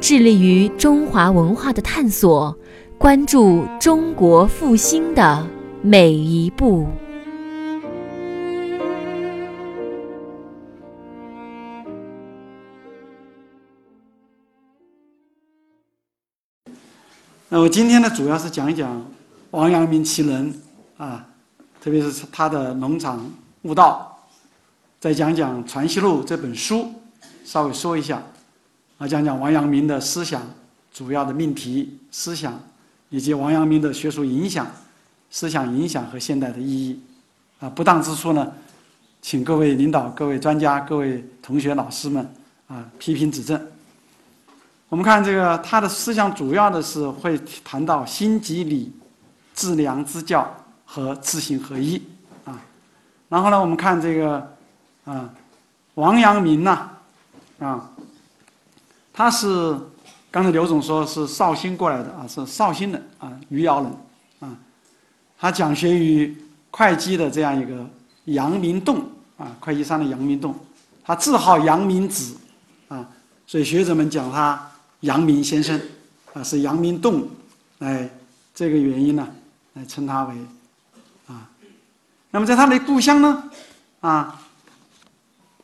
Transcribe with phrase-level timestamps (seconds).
[0.00, 2.56] 致力于中华文化的探索，
[2.96, 5.46] 关注中国复兴的
[5.82, 6.88] 每一步。
[17.50, 19.04] 那我今天呢，主要是讲一讲
[19.50, 20.54] 王阳明其人
[20.96, 21.26] 啊，
[21.78, 23.30] 特别是他的农场
[23.62, 24.26] 悟道，
[24.98, 26.86] 再讲讲《传习录》这本书，
[27.44, 28.22] 稍微说一下，
[29.00, 30.42] 啊，讲讲王阳明的思想
[30.92, 32.60] 主要的命题思想，
[33.08, 34.66] 以及王阳明的学术影响、
[35.30, 37.00] 思想影响和现代的意义，
[37.60, 38.52] 啊，不当之处呢，
[39.22, 42.30] 请各位领导、各位专家、各位同学、老师们
[42.68, 43.58] 啊批评指正。
[44.90, 48.92] 我们看这个，他的思想主要的是会谈到心即理、
[49.54, 51.96] 致良知教和知行合一
[52.44, 52.60] 啊。
[53.30, 54.54] 然后呢，我们看这个
[55.06, 55.32] 啊，
[55.94, 56.90] 王阳明呐
[57.60, 57.89] 啊，
[59.12, 59.78] 他是
[60.30, 63.92] 刚才刘总说是绍兴过来的啊，是绍兴人啊，余姚人
[64.40, 64.56] 啊。
[65.38, 66.36] 他讲学于
[66.70, 67.86] 会稽的这样一个
[68.26, 69.04] 阳明洞
[69.36, 70.54] 啊，会稽山的阳明洞，
[71.04, 72.36] 他自号阳明子
[72.88, 73.08] 啊，
[73.46, 74.66] 所以学者们讲他。
[75.00, 75.80] 阳明先生，
[76.34, 77.26] 啊，是阳明洞，
[77.78, 78.06] 哎，
[78.54, 79.26] 这个原因呢，
[79.72, 80.34] 来称他为，
[81.26, 81.48] 啊，
[82.30, 83.44] 那么在他的故乡呢，
[84.00, 84.38] 啊，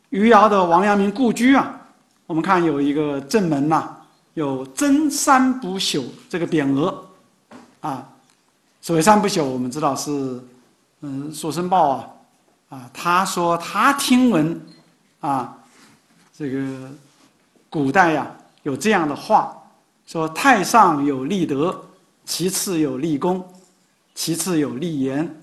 [0.09, 1.86] 余姚的王阳明故居啊，
[2.27, 3.89] 我们看有一个正门呐，
[4.35, 7.07] 有“真三不朽”这个匾额，
[7.81, 8.09] 啊，
[8.81, 10.43] 所谓三不朽，我们知道是，
[11.03, 12.09] 嗯，《说申报》啊，
[12.71, 14.61] 啊，他说他听闻，
[15.21, 15.57] 啊，
[16.37, 16.91] 这个
[17.71, 18.31] 古代呀。
[18.65, 19.57] 有这样的话，
[20.09, 21.81] 说太上有立德，
[22.25, 23.49] 其次有立功，
[24.13, 25.37] 其次有立言，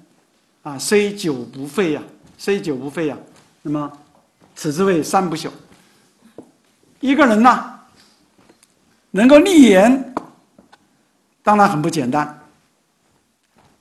[0.63, 2.03] 啊，虽久不废呀，
[2.38, 3.17] 虽久不废呀，
[3.61, 3.89] 那么
[4.57, 5.50] 此之谓三不朽。
[7.03, 7.79] 一个人呢，
[9.11, 10.15] 能够立言，
[11.43, 12.39] 当然很不简单。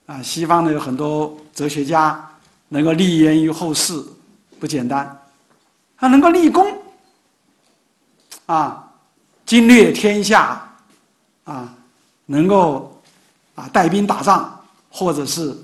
[0.07, 2.29] 啊，西方呢有很多哲学家
[2.69, 4.05] 能够立言于后世，
[4.59, 5.17] 不简单。
[5.97, 6.67] 他能够立功，
[8.47, 8.89] 啊。
[9.45, 10.69] 经略天下，
[11.45, 11.73] 啊，
[12.27, 13.01] 能够
[13.55, 15.57] 啊带兵打仗，或者是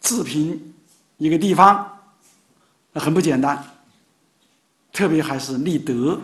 [0.00, 0.74] 治平
[1.18, 1.86] 一个地方，
[2.92, 3.62] 那很不简单。
[4.92, 6.18] 特别还是立德，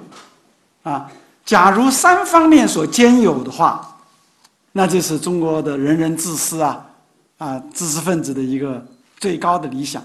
[0.83, 1.11] 啊，
[1.45, 3.97] 假如三方面所兼有的话，
[4.73, 6.87] 那就是中国的仁人志士啊，
[7.39, 8.85] 啊，知识分子的一个
[9.19, 10.03] 最高的理想，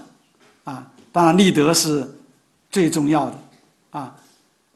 [0.64, 2.06] 啊，当然立德是
[2.70, 3.38] 最重要的，
[3.90, 4.14] 啊。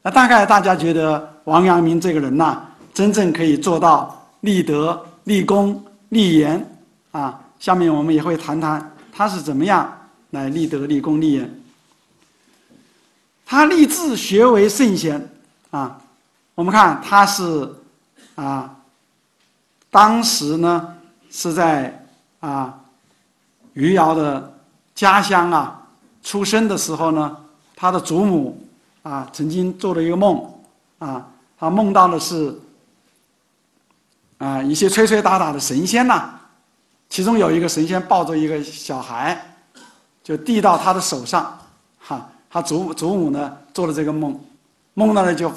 [0.03, 2.63] 那大概大家觉得王阳明这个人呐，
[2.95, 7.39] 真正可以做到立德、立功、立言啊。
[7.59, 9.93] 下面我们也会谈谈他是怎么样
[10.31, 11.63] 来立德、立功、立言。
[13.45, 15.30] 他立志学为圣贤
[15.71, 15.99] 啊。
[16.55, 17.75] 我们看他是
[18.35, 18.77] 啊，
[19.91, 20.97] 当时呢
[21.31, 22.07] 是在
[22.41, 22.79] 啊
[23.73, 24.53] 余姚的
[24.95, 25.83] 家乡啊
[26.23, 27.37] 出生的时候呢，
[27.75, 28.67] 他的祖母。
[29.03, 30.47] 啊，曾经做了一个梦，
[30.99, 31.27] 啊，
[31.59, 32.55] 他梦到的是，
[34.37, 36.29] 啊，一些吹吹打打的神仙呐，
[37.09, 39.43] 其中有一个神仙抱着一个小孩，
[40.23, 41.59] 就递到他的手上，
[41.99, 44.39] 哈，他祖祖母呢做了这个梦，
[44.95, 45.53] 梦到了就，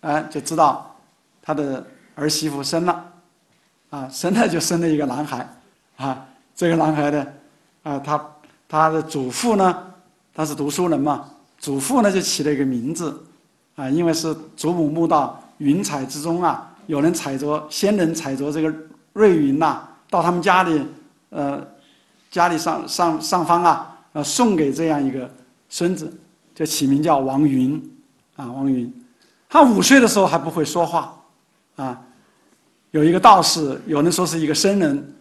[0.00, 0.94] 哎，就知道
[1.42, 3.12] 他的儿媳妇生了，
[3.90, 5.48] 啊，生了就生了一个男孩，
[5.96, 7.26] 啊，这个男孩呢，
[7.82, 8.26] 啊，他
[8.68, 9.82] 他的祖父呢，
[10.34, 11.30] 他是读书人嘛。
[11.58, 13.18] 祖父呢就起了一个名字，
[13.76, 18.72] 啊，因为是祖母墓到云彩之中啊，有人踩着仙人踩着这个
[19.14, 20.86] 瑞云呐，到他们家里，
[21.30, 21.66] 呃，
[22.30, 25.28] 家里上上上方啊，呃，送给这样一个
[25.70, 26.12] 孙子，
[26.54, 27.82] 就起名叫王云，
[28.36, 28.92] 啊，王云，
[29.48, 31.14] 他五岁的时候还不会说话，
[31.76, 32.00] 啊，
[32.92, 35.14] 有一个道士，有人说是一个僧人，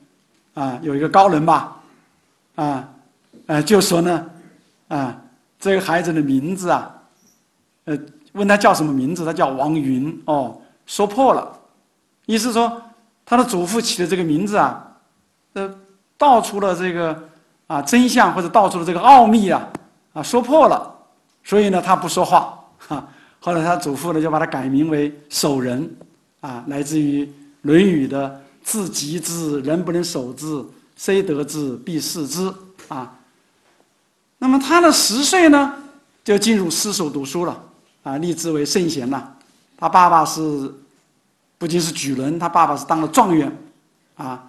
[0.54, 1.82] 啊，有一个高人吧，
[2.56, 2.88] 啊，
[3.48, 4.26] 呃，就说呢，
[4.90, 5.22] 啊。
[5.58, 6.94] 这个孩子的名字啊，
[7.86, 7.98] 呃，
[8.34, 10.22] 问他叫什么名字，他叫王云。
[10.26, 11.58] 哦，说破了，
[12.28, 12.80] 意思说
[13.26, 14.86] 他的祖父起的这个名字啊，
[15.54, 15.74] 呃，
[16.20, 17.18] 道出了这个
[17.66, 19.68] 啊真相或者道出了这个奥秘啊，
[20.14, 20.94] 啊，说破了，
[21.44, 22.60] 所以呢，他不说话。
[22.90, 23.08] 啊，
[23.40, 25.90] 后来他祖父呢就把他改名为守仁，
[26.42, 27.26] 啊，来自于
[27.62, 30.64] 《论语》的“自极之，人不能守之，
[30.96, 32.54] 虽得之，必失之”
[32.88, 33.20] 啊。
[34.38, 35.74] 那么他的十岁呢，
[36.24, 37.64] 就进入私塾读书了
[38.04, 39.36] 啊，立志为圣贤了。
[39.78, 40.74] 他爸爸是
[41.58, 43.52] 不仅是举人，他爸爸是当了状元
[44.16, 44.48] 啊，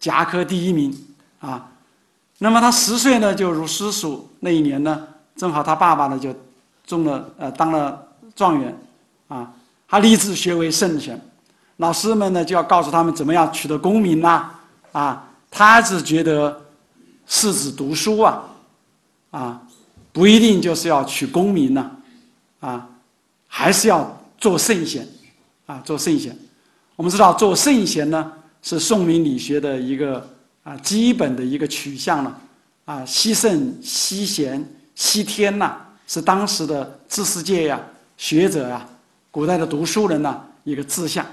[0.00, 0.96] 甲科第一名
[1.40, 1.70] 啊。
[2.38, 5.06] 那么他十岁呢就入私塾，那一年呢，
[5.36, 6.34] 正好他爸爸呢就
[6.86, 8.76] 中了呃当了状元
[9.28, 9.52] 啊。
[9.88, 11.20] 他立志学为圣贤，
[11.76, 14.50] 老师们呢就要告诉他们怎么样取得功名呐
[14.92, 15.28] 啊。
[15.50, 16.60] 他是觉得
[17.26, 18.44] 士子读书啊。
[19.30, 19.60] 啊，
[20.12, 21.90] 不一定就是要取功名呢，
[22.60, 22.88] 啊，
[23.48, 25.04] 还是要做圣贤，
[25.66, 26.38] 啊，做圣贤。
[26.94, 28.32] 我们知道做圣贤呢，
[28.62, 30.24] 是宋明理学的一个
[30.62, 32.40] 啊基本的一个取向了，
[32.84, 34.64] 啊，惜圣、惜贤、
[34.94, 37.80] 惜天呐，是当时的知识界呀、
[38.16, 38.86] 学者呀、
[39.30, 41.24] 古代的读书人呐一个志向。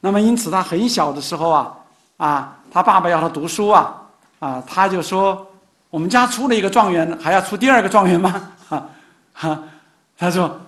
[0.00, 1.78] 那么因此他很小的时候啊，
[2.16, 4.02] 啊，他爸爸要他读书啊，
[4.38, 5.46] 啊，他就说。
[5.90, 8.50] 我们家出了一个状元，还要出第二个状元吗？
[8.68, 8.90] 哈，
[9.32, 9.62] 哈，
[10.18, 10.60] 他说：“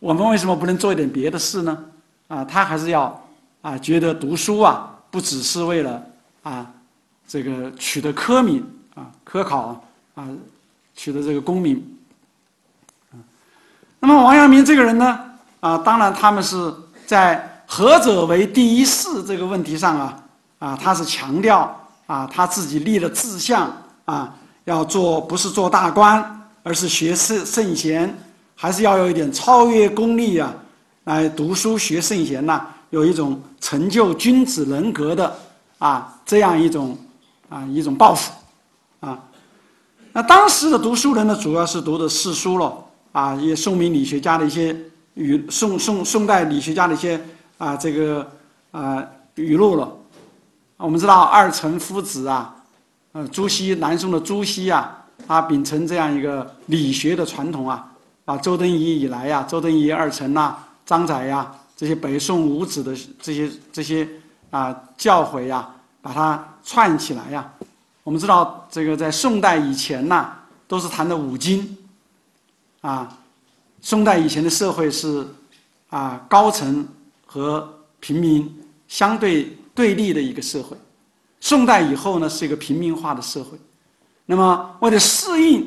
[0.00, 1.84] 我们为什么不能做一点别的事呢？”
[2.28, 3.22] 啊，他还是要
[3.60, 6.02] 啊，觉得读书啊，不只是为了
[6.42, 6.66] 啊，
[7.28, 9.84] 这个取得科名啊，科考
[10.14, 10.26] 啊，
[10.96, 11.86] 取得这个功名。
[14.00, 15.18] 那么王阳明这个人呢，
[15.60, 16.74] 啊，当然他们是
[17.06, 20.22] 在何者为第一事这个问题上啊，
[20.58, 23.72] 啊，他是强调啊，他自己立了志向
[24.06, 24.34] 啊。
[24.64, 26.22] 要做不是做大官，
[26.62, 28.14] 而是学圣圣贤，
[28.54, 30.54] 还是要有一点超越功利啊，
[31.04, 32.60] 来读书学圣贤呐，
[32.90, 35.34] 有一种成就君子人格的
[35.78, 36.96] 啊这样一种
[37.48, 38.30] 啊一种抱负
[39.00, 39.18] 啊。
[40.12, 42.72] 那当时的读书人呢，主要是读的四书了
[43.12, 44.76] 啊，一些宋明理学家的一些
[45.14, 47.20] 语，宋宋宋代理学家的一些
[47.58, 48.30] 啊这个
[48.70, 49.04] 啊
[49.34, 49.92] 语录了。
[50.76, 52.56] 我们知道二程夫子啊。
[53.12, 54.96] 呃，朱熹，南宋的朱熹啊，
[55.26, 57.90] 他秉承这样一个理学的传统啊，
[58.24, 64.08] 把周敦颐以来呀，周敦颐二程呐，张载呀，这些北宋五子的这些这些
[64.50, 65.68] 啊教诲呀，
[66.00, 67.52] 把它串起来呀。
[68.04, 70.32] 我们知道，这个在宋代以前呐，
[70.68, 71.76] 都是谈的五经，
[72.80, 73.18] 啊，
[73.80, 75.26] 宋代以前的社会是
[75.88, 76.86] 啊高层
[77.26, 77.68] 和
[78.00, 78.52] 平民
[78.88, 80.76] 相对对立的一个社会。
[81.40, 83.58] 宋代以后呢，是一个平民化的社会。
[84.26, 85.66] 那么，为了适应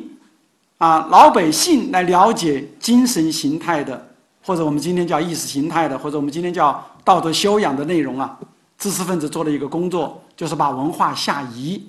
[0.77, 4.07] 啊老百姓来了解精神形态的，
[4.43, 8.37] 或者我们今天叫意识形态的，或者我们今天叫道德修养的内容啊，
[8.77, 11.81] 知识分子做了一个工作，就是把文化下移，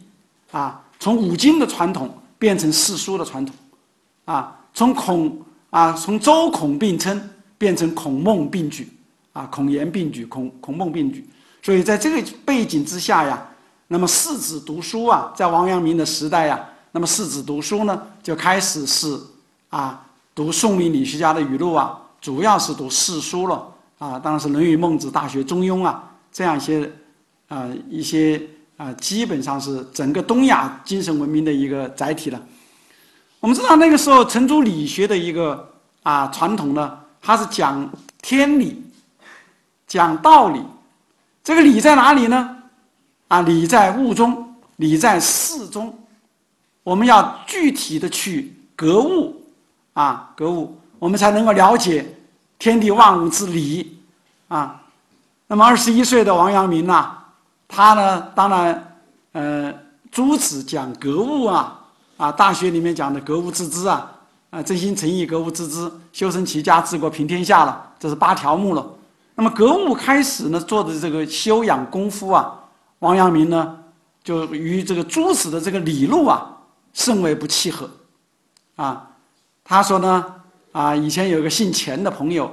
[0.51, 3.55] 啊，从五经的传统变成四书的传统，
[4.25, 5.41] 啊，从孔
[5.71, 8.93] 啊从周孔并称变成孔孟并举，
[9.33, 11.27] 啊，孔颜并举，孔孔孟并举。
[11.63, 13.49] 所以在这个背景之下呀。
[13.87, 16.59] 那么士子读书啊，在王阳明的时代呀，
[16.91, 19.17] 那么士子读书呢，就开始是
[19.69, 20.05] 啊
[20.35, 23.63] 读宋明理学家的语录啊，主要是读四书了
[23.99, 26.91] 啊，当然是《论语》《孟子》《大学》《中庸》啊，这样一些
[27.47, 28.43] 啊一些
[28.79, 32.43] 啊，基本上是整个东亚精神文明的一个载体了。
[33.45, 35.71] 我们知道那个时候程朱理学的一个
[36.03, 37.87] 啊传统呢，它是讲
[38.23, 38.83] 天理，
[39.87, 40.63] 讲道理，
[41.43, 42.57] 这个理在哪里呢？
[43.29, 45.95] 啊，理在物中，理在事中，
[46.83, 49.39] 我们要具体的去格物，
[49.93, 52.17] 啊，格物，我们才能够了解
[52.59, 53.99] 天地万物之理，
[54.49, 54.81] 啊。
[55.47, 57.15] 那么二十一岁的王阳明呐，
[57.69, 58.97] 他呢，当然，
[59.33, 59.75] 呃，
[60.11, 61.84] 诸子讲格物啊，
[62.25, 64.11] 啊，大学里面讲的格物致知啊，
[64.49, 68.87] 啊，真心诚意格物致知，修身齐家治国平天下了，这是八条目了。
[69.35, 72.59] 那么格物开始呢，做的这个修养功夫啊。
[73.01, 73.77] 王阳明呢，
[74.23, 76.51] 就与这个诸子的这个理路啊，
[76.95, 77.91] 甚为不契合，
[78.77, 79.07] 啊，
[79.63, 80.25] 他说呢，
[80.73, 82.51] 啊，以前有个姓钱的朋友，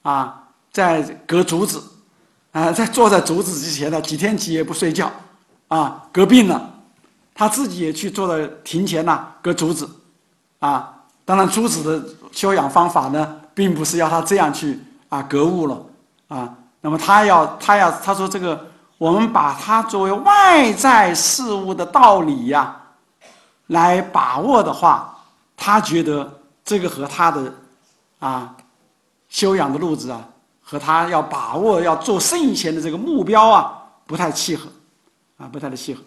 [0.00, 1.82] 啊，在割竹子，
[2.52, 5.12] 啊，在坐在竹子之前呢，几天几夜不睡觉，
[5.68, 6.79] 啊，割病了，
[7.34, 9.88] 他自己也去做了庭前呐，割竹子，
[10.58, 10.92] 啊，
[11.24, 15.82] 当然竹子的修养方法呢，并不是要他这样去啊格物了，
[16.28, 18.68] 啊，那么他要他要他说这个。
[19.00, 22.78] 我们把它作为外在事物的道理呀，
[23.68, 25.18] 来把握的话，
[25.56, 26.30] 他觉得
[26.62, 27.50] 这个和他的
[28.18, 28.54] 啊
[29.30, 30.22] 修养的路子啊，
[30.60, 33.72] 和他要把握要做圣贤的这个目标啊，
[34.06, 34.68] 不太契合，
[35.38, 36.02] 啊，不太的契合。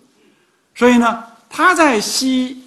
[0.75, 2.63] 所以呢，他在惜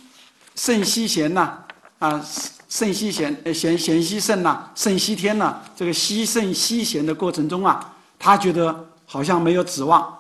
[0.55, 1.59] 圣惜贤呐，
[1.99, 2.25] 啊，
[2.69, 8.85] 圣惜贤，贤贤惜圣呐，圣惜天呐，这个惜圣惜贤的过程中啊，他觉得。
[9.09, 10.19] 好像没有指望，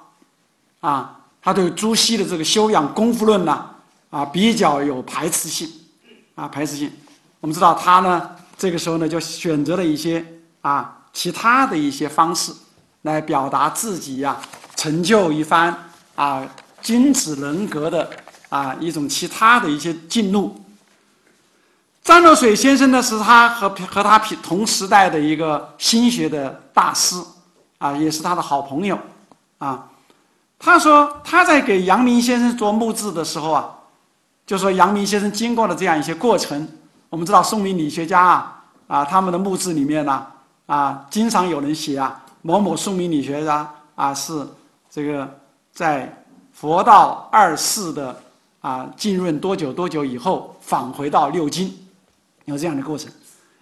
[0.79, 3.67] 啊，他对朱熹的这个修养功夫论呢，
[4.11, 5.69] 啊，比较有排斥性，
[6.37, 6.89] 啊，排斥性。
[7.41, 10.25] 我们知道他呢，这个时候呢，就选择了一些
[10.61, 12.53] 啊其他的一些方式，
[13.03, 14.41] 来表达自己呀
[14.77, 15.77] 成就一番
[16.15, 16.47] 啊
[16.87, 18.09] 君子人格的
[18.49, 20.55] 啊一种其他的一些进路。
[22.05, 27.21] 张若水先生呢，是他和和他同时代的一个心学的大师，
[27.79, 28.97] 啊，也是他的好朋友，
[29.59, 29.89] 啊，
[30.61, 33.69] 他说他在给阳明先生做墓志的时候啊，
[34.47, 36.69] 就说阳明先生经过了这样一些过程。
[37.09, 40.25] 我们知道宋明理学家啊，啊，他们的墓志里面呢，
[40.67, 44.47] 啊，经常有人写啊，某某宋明理学家啊，是
[44.89, 45.29] 这个
[45.73, 46.25] 在
[46.59, 48.19] 佛道二世的
[48.61, 51.71] 啊浸润多久多久以后返回到六经。
[52.47, 53.13] 有这样的过程，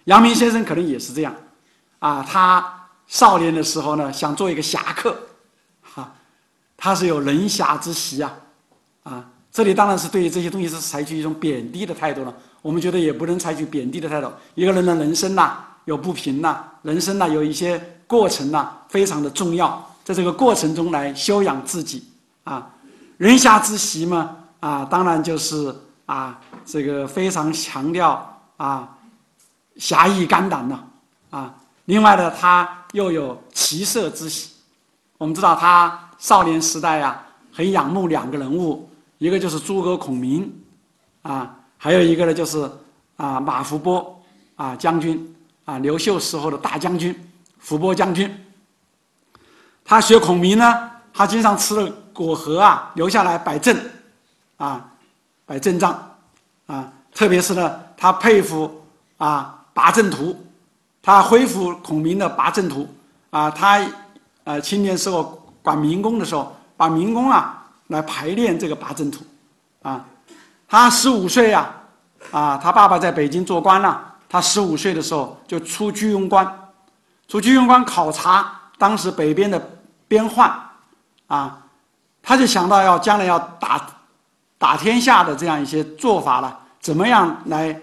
[0.05, 1.35] 阳明先生可能也是这样，
[1.99, 5.17] 啊，他少年的时候呢，想做一个侠客，
[5.81, 6.13] 哈，
[6.77, 8.33] 他是有人侠之习啊，
[9.03, 12.33] 啊，这里当然是对于这些东西是采取一种贬低的态度了。
[12.61, 14.31] 我们觉得也不能采取贬低的态度。
[14.53, 22.07] 一个人的人生呐，有不平呐，人生呐有一些过程呐，非常的重要，在这个过程中来修养自己
[22.43, 22.71] 啊，
[23.17, 28.31] 人侠之习嘛，啊，当然就是啊，这个非常强调。
[28.57, 28.87] 啊，
[29.75, 30.79] 侠义肝胆呐，
[31.29, 31.53] 啊，
[31.85, 34.53] 另外呢，他又有骑射之喜。
[35.17, 40.49] 我们知道他少年时代呀，很仰慕两个人物，一个就是诸葛孔明，
[41.21, 42.71] 啊，还有一个呢就是
[43.17, 44.23] 啊马伏波
[44.55, 47.13] 啊将军啊刘秀时候的大将军
[47.59, 48.33] 伏波将军。
[49.83, 53.77] 他学孔明呢，他经常吃了果核啊，留下来摆阵，
[54.55, 54.89] 啊，
[55.45, 56.15] 摆阵仗，
[56.65, 57.79] 啊，特别是呢。
[57.97, 58.81] 他佩服
[59.17, 60.35] 啊八阵图，
[61.01, 62.87] 他恢复孔明的八阵图
[63.29, 63.85] 啊，他
[64.45, 69.25] 呃青年时候管民工的时候，把民工啊来排练这个八阵图
[69.81, 70.05] 啊。
[70.67, 71.69] 他十五岁呀
[72.31, 76.45] 啊，他爸爸在北京做官了，他十五岁的时候就出居庸关，
[77.27, 79.59] 出居庸关考察当时北边的
[80.07, 80.51] 边患
[81.27, 81.64] 啊，
[82.25, 83.87] 他就想到要将来要打
[84.57, 87.79] 打天下的这样一些做法了，怎么样来？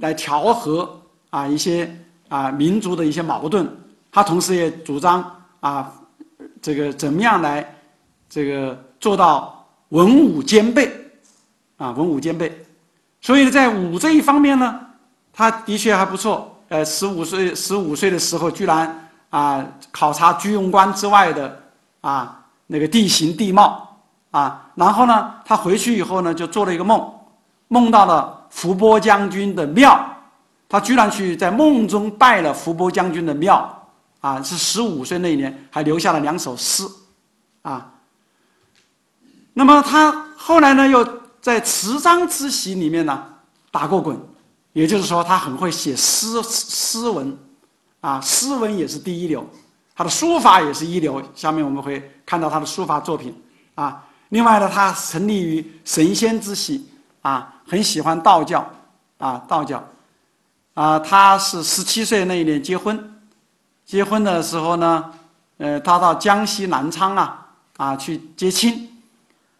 [0.00, 0.88] 来调和
[1.28, 1.92] 啊一些
[2.28, 3.68] 啊民族的一些矛盾，
[4.12, 5.92] 他同时也主张啊
[6.62, 7.68] 这个怎么样来
[8.30, 10.88] 这个做到文武兼备
[11.78, 12.64] 啊文武兼备，
[13.20, 14.78] 所以在武这一方面呢，
[15.32, 16.54] 他的确还不错。
[16.68, 21.60] 呃，十五岁十五岁的时候，居然啊考察居庸关之外的
[22.02, 22.37] 啊
[22.68, 23.98] 那个地形地貌
[24.30, 27.12] 啊，然后呢，他回去以后呢，就做了一个梦，
[27.66, 28.36] 梦到了。
[28.50, 30.02] 伏波将军的庙，
[30.70, 33.86] 他居然去在梦中拜了伏波将军的庙，
[34.20, 36.82] 啊，是十五岁那一年，还留下了两首诗，
[37.60, 37.92] 啊。
[39.52, 41.06] 那么他后来呢，又
[41.42, 43.22] 在词章之席里面呢
[43.70, 44.18] 打过滚，
[44.72, 47.36] 也就是说，他很会写诗诗文，
[48.00, 49.46] 啊，诗文也是第一流，
[49.98, 51.20] 他的书法也是一流。
[51.34, 53.34] 下面我们会看到他的书法作品，
[53.74, 56.88] 啊，另外呢，他成立于神仙之喜。
[57.20, 58.64] 啊，很喜欢道教，
[59.18, 59.84] 啊，道教，
[60.72, 62.96] 啊，他是十七岁那一年结婚，
[63.84, 65.12] 结婚的时候呢，
[65.58, 68.88] 呃，他到江西南昌啊，啊，去接亲，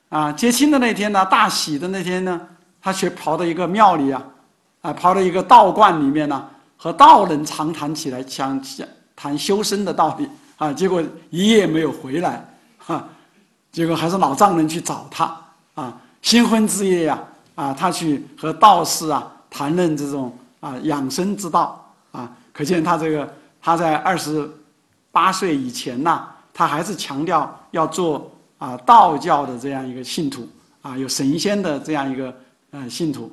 [0.09, 2.41] 啊，接亲的那天呢，大喜的那天呢，
[2.81, 4.23] 他却跑到一个庙里啊，
[4.81, 8.87] 啊，跑到一个道观里面呢，和道人长谈起来，想想
[9.21, 12.49] 谈修身的道理，啊，结果一夜没有回来，
[12.79, 13.09] 哈，
[13.73, 15.37] 结果还是老丈人去找他，
[15.75, 17.19] 啊，新婚之夜呀。
[17.59, 24.49] 啊，他去和道士啊谈论这种啊养生之道啊，可见他这个他在二十
[25.11, 30.49] 八岁以前呐，他还是强调要做啊道教的这样一个信徒
[30.83, 32.33] 啊，有神仙的这样一个
[32.71, 33.29] 呃信徒。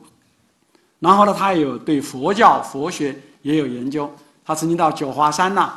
[0.98, 4.12] 然后呢，他也有对佛教佛学也有研究，
[4.46, 5.74] 他曾经到九华山呐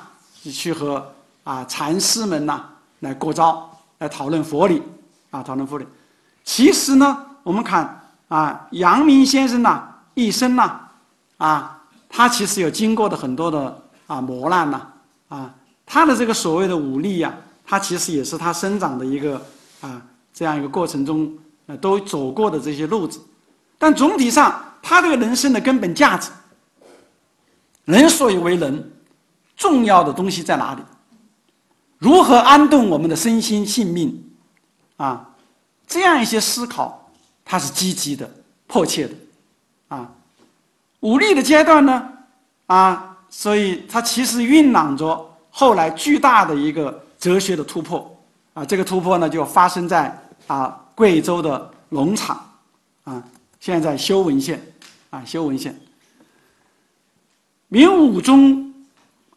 [0.52, 1.10] 去和
[1.42, 2.64] 啊禅师们呐
[3.00, 4.82] 来过招，来讨论佛理
[5.30, 5.86] 啊，讨论佛理。
[6.44, 7.94] 其实呢，我们看。
[8.28, 9.82] 啊，阳明先生呐，
[10.12, 10.78] 一生呐，
[11.38, 14.82] 啊，他其实有经过的很多的啊磨难呐，
[15.30, 15.54] 啊，
[15.86, 17.34] 他的这个所谓的武力呀，
[17.64, 19.40] 他其实也是他生长的一个
[19.80, 20.02] 啊
[20.34, 21.32] 这样一个过程中
[21.68, 23.18] 呃都走过的这些路子，
[23.78, 26.30] 但总体上，他这个人生的根本价值，
[27.88, 28.92] 人所以为人，
[29.56, 30.82] 重要的东西在哪里？
[31.96, 34.30] 如何安顿我们的身心性命？
[34.98, 35.30] 啊，
[35.86, 37.10] 这样一些思考。
[37.50, 38.30] 它是积极的、
[38.66, 39.14] 迫切的，
[39.88, 40.12] 啊，
[41.00, 42.12] 武力的阶段呢，
[42.66, 48.14] 啊，所以它其实蕴囊着后来巨大的一个哲学的突破
[48.52, 48.62] 啊。
[48.66, 50.14] 这个突破呢，就发生在
[50.46, 52.46] 啊贵州的农场
[53.04, 53.24] 啊，
[53.58, 54.62] 现在修文献
[55.08, 55.74] 啊，修文献。
[57.68, 58.74] 明武宗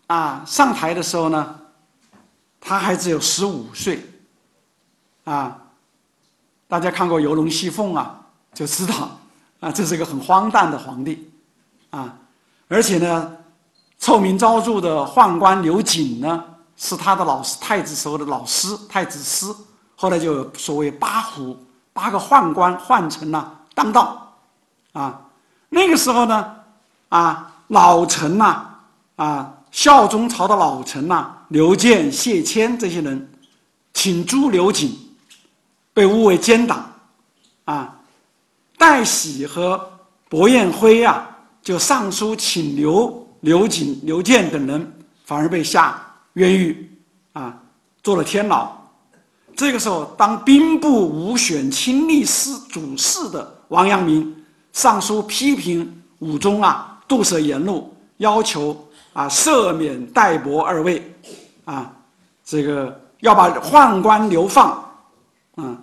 [0.07, 1.59] 啊上台的时候呢，
[2.59, 4.05] 他还只有十五岁
[5.25, 5.57] 啊。
[6.67, 8.21] 大家看过《游龙戏凤》啊，
[8.53, 9.19] 就知道
[9.59, 11.29] 啊，这是一个很荒诞的皇帝
[11.89, 12.17] 啊。
[12.69, 13.37] 而且呢，
[13.99, 16.41] 臭名昭著的宦官刘瑾呢，
[16.77, 19.53] 是他的老师，太子时候的老师，太子师。
[19.97, 21.57] 后来就所谓八虎，
[21.91, 24.33] 八个宦官换成了当道
[24.93, 25.19] 啊。
[25.67, 26.55] 那个时候呢，
[27.09, 28.65] 啊老臣呐，
[29.15, 33.29] 啊孝宗朝的老臣呐，刘建、谢谦这些人，
[33.93, 34.93] 请诛刘瑾，
[35.93, 36.91] 被诬为奸党，
[37.63, 37.97] 啊，
[38.77, 39.89] 戴喜和
[40.29, 41.27] 薄彦辉啊。
[41.63, 44.93] 就上书请刘刘瑾、刘建等人，
[45.25, 46.01] 反而被下
[46.33, 46.91] 冤狱，
[47.33, 47.55] 啊，
[48.01, 48.69] 坐了天牢。
[49.55, 54.35] 这个时候，当兵部武选亲历司主事的王阳明
[54.73, 61.03] 上书批评武宗啊，杜舍言路，要求啊赦免戴伯二位，
[61.65, 61.93] 啊，
[62.41, 64.81] 这个要把宦官流放，
[65.55, 65.77] 啊，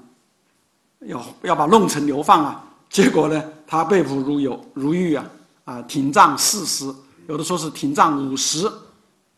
[1.00, 2.64] 要要把弄臣流放啊。
[2.88, 5.22] 结果呢，他被捕如有如狱啊。
[5.66, 6.90] 啊，廷杖四十，
[7.26, 8.66] 有的说是廷杖五十，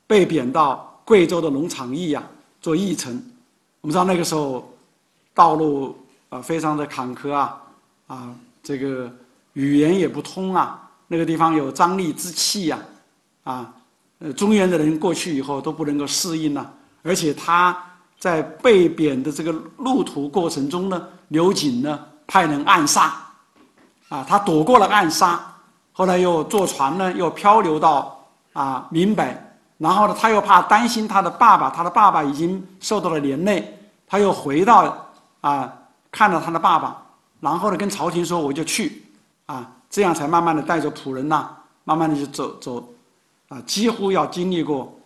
[0.06, 2.23] 被贬到贵州的农场驿呀，
[2.61, 3.12] 做驿丞。
[3.80, 4.73] 我们知道那个时候，
[5.35, 5.97] 道路
[6.28, 7.61] 啊非常的坎坷啊，
[8.06, 8.32] 啊，
[8.62, 9.11] 这个
[9.54, 12.79] 语言也不通啊，那个地方有张力之气呀，
[13.43, 13.75] 啊，
[14.21, 16.64] 呃，中原的人过去以后都不能够适应呐。
[17.02, 17.76] 而且他
[18.17, 21.99] 在被贬的这个路途过程中呢，刘瑾呢
[22.29, 23.12] 派人暗杀，
[24.09, 25.45] 啊，他躲过了暗杀。
[25.90, 29.37] 后来又坐船呢，又漂流到啊闽北，
[29.79, 35.09] 然后呢，他又怕担心他的爸爸，他的爸爸已经受到了连累，他又回到
[35.40, 35.73] 啊
[36.12, 37.03] 看到他的爸爸，
[37.40, 39.03] 然后呢跟朝廷说我就去，
[39.46, 41.50] 啊这样才慢慢的带着仆人呐，
[41.85, 42.88] 慢慢的就走走，
[43.48, 44.96] 啊几乎要经历过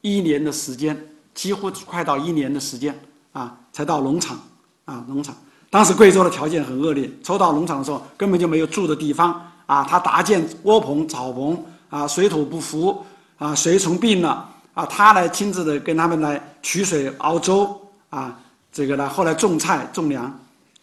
[0.00, 0.98] 一年的时间，
[1.34, 2.98] 几乎快到一年的时间
[3.32, 4.40] 啊才到农场
[4.86, 5.34] 啊农场，
[5.68, 9.48] 当时贵州的条件很恶劣，抽到农场的时候根本就没有住的地方。
[9.64, 13.02] 啊，他搭建窝棚、草棚，啊，水土不服，
[13.38, 17.80] 啊，随虫病了，啊，他来亲自的跟他们来取水、熬粥，
[18.10, 18.38] 啊，
[18.70, 20.24] 这个呢，后来种菜、种粮，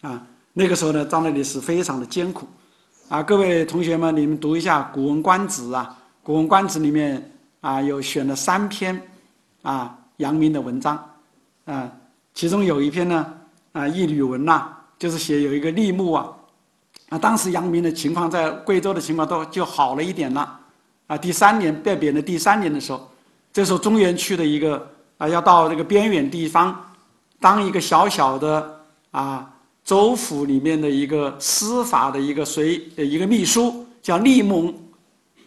[0.00, 0.20] 啊，
[0.54, 2.48] 那个时候呢，在那里是非常的艰苦，
[3.10, 7.20] 啊，各位同学们，你们读一下《古文观止》啊，《古文观止》里面
[7.60, 9.02] 啊，有选了三篇，
[9.62, 10.96] 啊，阳明的文章，
[11.64, 11.90] 啊，
[12.34, 13.26] 其中有一篇呢，
[13.72, 14.62] 啊，一吕文呐，
[14.96, 16.28] 就是写有一个立木啊。
[17.08, 20.60] 啊，当时阳明的情况在贵州的情况都就好了一点了，
[21.08, 23.10] 啊，第三年被贬的第三年的时候，
[23.52, 26.80] 这时候中原区的一个啊，要到这个边远地方，
[27.40, 29.52] 当一个小小的啊
[29.90, 34.72] 州府里面的一个司法的一个随一个秘书叫利蒙，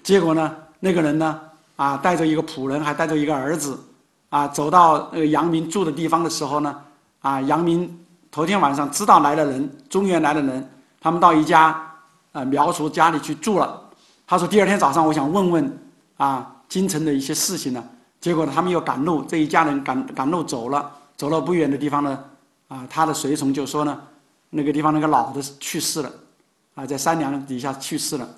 [0.03, 1.39] 结果呢，那个人呢
[1.77, 3.79] 啊带着一个仆人，还带着一个儿子，
[4.27, 6.75] 啊走到那个阳明住的地方的时候呢，
[7.21, 7.97] 啊杨明
[8.29, 10.69] 头天晚上知道来了人，中原来的人。
[10.99, 11.81] 他们到一家
[12.33, 13.81] 啊苗族家里去住了。
[14.27, 15.79] 他说：“第二天早上，我想问问
[16.17, 17.81] 啊京城的一些事情呢。
[18.19, 20.91] 结果呢，他们又赶路，这一家人赶赶路走了。
[21.15, 22.19] 走了不远的地方呢，
[22.67, 23.97] 啊，他的随从就说呢，
[24.55, 26.11] 那个地方那个老的去世了，
[26.75, 28.29] 啊，在山梁底下去世了。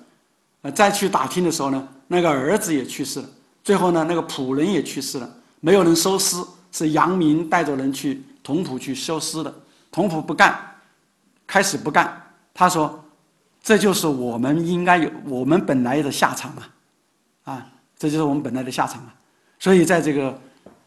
[0.62, 3.28] 呃，再去打听的时候呢，那个儿子也去世了。
[3.62, 6.36] 最后呢，那个仆人也去世了，没有人收尸，
[6.72, 9.54] 是杨明带着人去同蒲去收尸的。
[9.92, 10.58] 同蒲不干，
[11.46, 12.20] 开始不干。”
[12.54, 13.04] 他说
[13.62, 16.62] ：“这就是我们应该有我们本来的下场嘛，
[17.44, 17.66] 啊，
[17.98, 19.14] 这就是我们本来的下场啊。
[19.58, 20.38] 所以在这个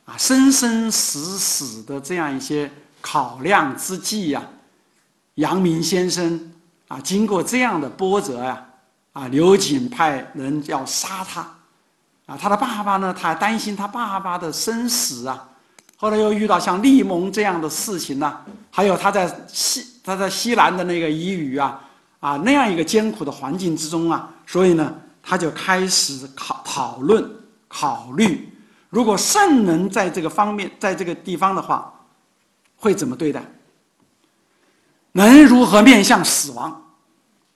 [0.05, 4.43] 啊生生死死的这样一些考量之际呀，
[5.39, 6.52] 阳明先生
[6.88, 8.65] 啊，经过这样的波折呀，
[9.13, 11.41] 啊，刘瑾派人要杀他，
[12.25, 15.49] 啊，他的爸爸呢，他还担心他爸爸的生死啊。
[15.97, 18.38] 后来又遇到像利蒙这样的事情呢，
[18.71, 21.80] 还有他在西。”他在西南的那个彝语啊，
[22.19, 27.23] 啊那样一个艰苦的环境之中啊，所以呢，他就开始考讨论、
[27.67, 28.52] 考虑，
[28.89, 31.93] 如果圣人在这个方面，在这个地方的话，
[32.75, 33.43] 会怎么对待？
[35.25, 36.82] 人如何面向死亡？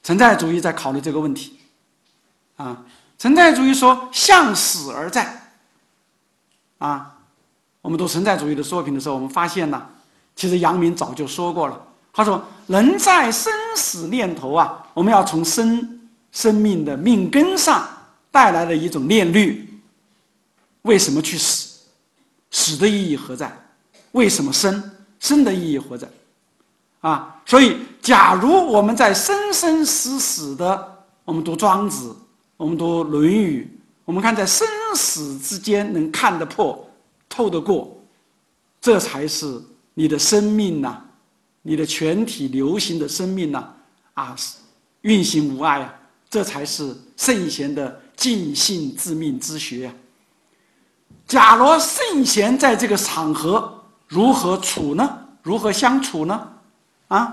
[0.02, 1.58] 存在主义在考虑这个问题，
[2.58, 2.84] 啊，
[3.18, 5.52] 存在主义说向死而在，
[6.78, 7.16] 啊，
[7.82, 9.88] 我们读存在主义的作品的时候，我们发现呢，
[10.36, 11.82] 其实阳明早就说过了。
[12.12, 17.88] 他说：“人在生死念头啊，我们要从生生命的命根上
[18.30, 19.82] 带来的一种念虑。
[20.84, 21.80] 为什么去死？
[22.52, 23.52] 死的意义何在？
[24.12, 24.92] 为什么生？
[25.20, 26.08] 生的意义何在？
[27.02, 32.16] 啊，所以，假如我们在生生死死的，我们读庄子，
[32.58, 33.70] 我们读论语，
[34.06, 36.90] 我们看在生死之间能看得破、
[37.28, 37.96] 透得过，
[38.82, 39.62] 这才是
[39.94, 41.02] 你的生命呐，
[41.62, 43.68] 你的全体流行的生命呐，
[44.14, 44.36] 啊，
[45.02, 45.94] 运行无碍啊，
[46.30, 49.94] 这才是圣贤的尽性致命之学呀。
[51.28, 55.20] 假如圣贤在这个场合如何处呢？
[55.42, 56.50] 如何相处呢？
[57.16, 57.32] 啊，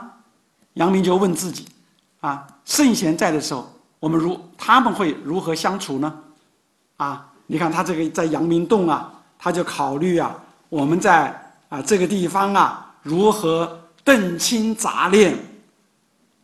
[0.75, 1.66] 杨明就问自己：
[2.21, 6.14] 啊，圣贤在的时候，我们如他们会如何相处呢？
[6.99, 10.37] 啊，你看他这个在阳明洞啊，他就考虑啊，
[10.69, 11.35] 我们在
[11.71, 15.35] 啊这个地方啊，如何澄清杂念，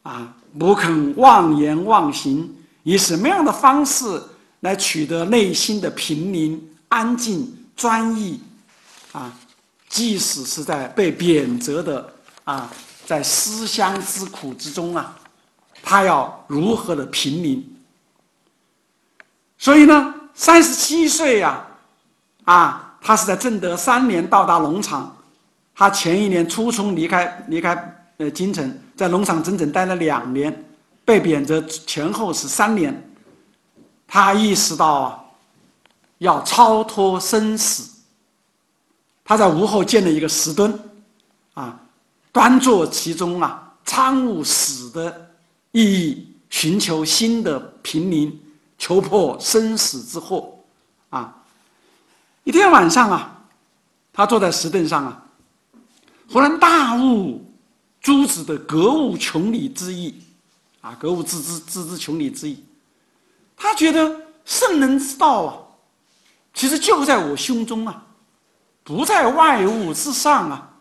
[0.02, 2.50] 啊，不肯妄言妄行，
[2.84, 4.22] 以什么样的方式
[4.60, 8.40] 来取得内心的平宁、安静、专一，
[9.12, 9.30] 啊。
[9.88, 12.12] 即使是在被贬谪的
[12.44, 12.70] 啊，
[13.06, 15.16] 在思乡之苦之中啊，
[15.82, 17.76] 他要如何的平民？
[19.56, 21.64] 所以呢，三十七岁呀，
[22.44, 25.16] 啊，他是在正德三年到达农场。
[25.74, 30.64] 他前一年初冲离开离开呃京城，在农场整整待了两年，
[31.04, 33.10] 被贬谪前后是三年。
[34.08, 35.20] 他意识到啊，
[36.18, 37.92] 要超脱生死。
[39.24, 40.78] 他在吴后建了一个石墩，
[41.54, 41.78] 啊，
[42.36, 45.30] 端坐其中啊，参悟死的
[45.72, 48.38] 意义，寻求新的平宁，
[48.76, 50.54] 求破生死之祸，
[51.08, 51.34] 啊，
[52.44, 53.40] 一天晚上啊，
[54.12, 55.24] 他坐在石凳上啊，
[56.30, 57.42] 忽然大悟
[58.02, 60.14] 诸子的格物穷理之意，
[60.82, 62.62] 啊，格物致知，致知穷理之意，
[63.56, 65.56] 他觉得圣人之道啊，
[66.52, 68.02] 其实就在我胸中啊。
[68.84, 70.75] 不在外物之上啊，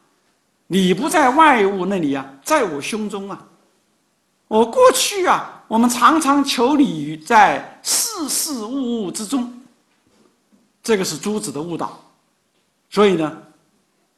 [0.68, 3.40] 你不在外物那里啊，在我胸中啊。
[4.48, 9.52] 我过去啊，我们常常求你于在事事物物之中，
[10.84, 12.00] 这个是朱子的误导。
[12.90, 13.38] 所以呢，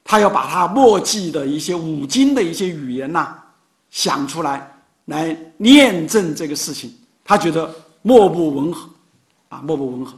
[0.04, 3.36] 他要把他墨迹的一些五经的一些语言呐
[3.90, 4.72] 想出来，
[5.06, 6.94] 来验证这个事情。
[7.24, 8.90] 他觉得莫不吻合，
[9.50, 10.18] 啊，莫不吻合。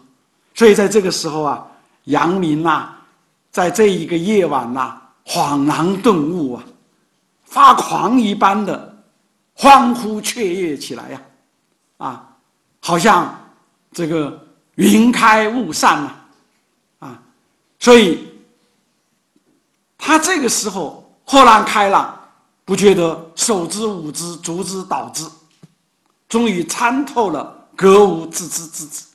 [0.54, 1.66] 所以在这个时候啊，
[2.06, 2.96] 阳明呐。
[3.52, 6.64] 在这一个夜晚呐，恍然顿悟啊，
[7.46, 8.98] 发狂一般的
[9.54, 11.22] 欢呼雀跃起来呀，
[11.98, 12.36] 啊，
[12.80, 13.40] 好像
[13.92, 16.16] 这个云开雾散呐，
[16.98, 17.22] 啊，
[17.78, 18.28] 所以
[20.00, 22.20] 他这个时候豁然开朗，
[22.66, 25.30] 不觉得手之舞之足之蹈之，
[26.28, 29.06] 终于参透了格物致知之旨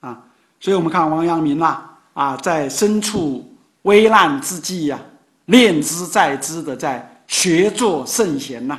[0.00, 0.22] 啊，
[0.60, 3.50] 所以我们看王阳明呐，啊，在身处。
[3.82, 4.98] 危难之际呀，
[5.46, 8.78] 念之在之的在学做圣贤呐，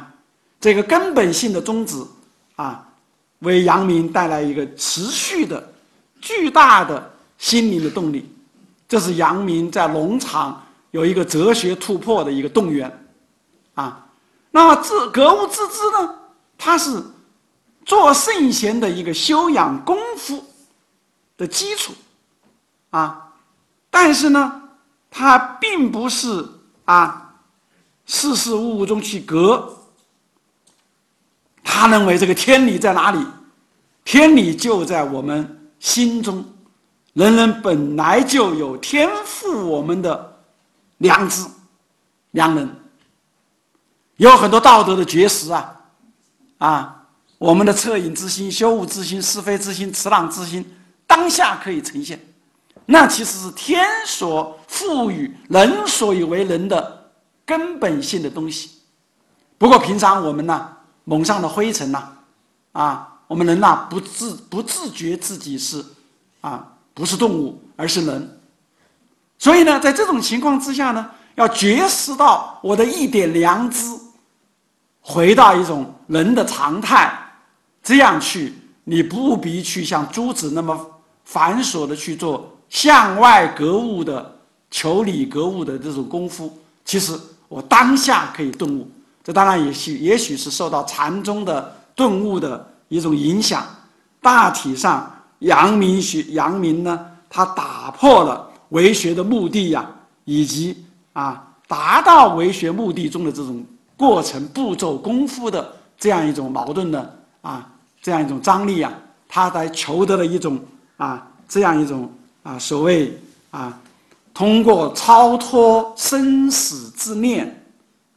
[0.59, 2.01] 这个根本性的宗旨
[2.55, 2.87] 啊，
[3.39, 5.73] 为阳明带来一个持续的、
[6.21, 8.29] 巨大的心灵的动力。
[8.87, 12.91] 这是阳明在农场有一个哲学突破的一个动员
[13.73, 14.05] 啊。
[14.51, 16.15] 那么自格物致知呢，
[16.57, 17.01] 它是
[17.85, 20.43] 做圣贤的一个修养功夫
[21.37, 21.93] 的基础
[22.89, 23.33] 啊。
[23.89, 24.63] 但是呢。
[25.09, 26.45] 它并不是
[26.87, 27.35] 啊，
[28.05, 29.77] 事事物物中去格。
[31.63, 33.19] 他认为这个天理在哪里？
[34.03, 36.43] 天理就在我们心中。
[37.13, 40.39] 人人本来就有天赋我们的
[40.99, 41.45] 良知、
[42.31, 42.69] 良能，
[44.17, 45.81] 有很多道德的绝食啊，
[46.59, 50.63] 啊，我们的恻隐之心、羞恶之心、是非之心、慈朗之心，
[51.05, 52.19] 当下可以呈现。
[52.89, 57.11] 那其实是天所赋予人所以为人的
[57.45, 58.71] 根本性的东西。
[59.57, 60.69] 不过平常我们呢，
[61.03, 62.07] 蒙上了灰尘呐，
[62.71, 65.83] 啊，我们人呐不自不自觉自己是
[66.39, 68.39] 啊，不是动物，而是人。
[69.37, 73.99] 所以呢，在这种情况之下呢，要觉识到我的一点良知，
[75.01, 77.11] 回到一种人的常态，
[77.83, 78.53] 这样去，
[78.85, 80.89] 你不必去像朱子那么
[81.25, 82.53] 繁琐的去做。
[82.69, 84.35] 向外格物的、
[84.69, 86.51] 求理格物的这种功夫，
[86.83, 88.89] 其实我当下可以顿悟。
[89.23, 93.65] 这当然也许也许是受到禅宗的顿悟的一种影响。
[94.21, 99.89] 大体上，阳明学阳明呢，他打破了为学的目的呀，
[100.25, 103.63] 以及啊达到为学目的中的这种
[103.95, 107.69] 过程步骤功夫的这样一种矛盾的啊
[108.01, 108.91] 这样一种张力呀，
[109.27, 110.59] 他才求得了一种
[110.97, 112.11] 啊这样一种。
[112.47, 113.19] 啊，所谓
[113.51, 113.77] 啊，
[114.33, 117.61] 通过超脱生死之念，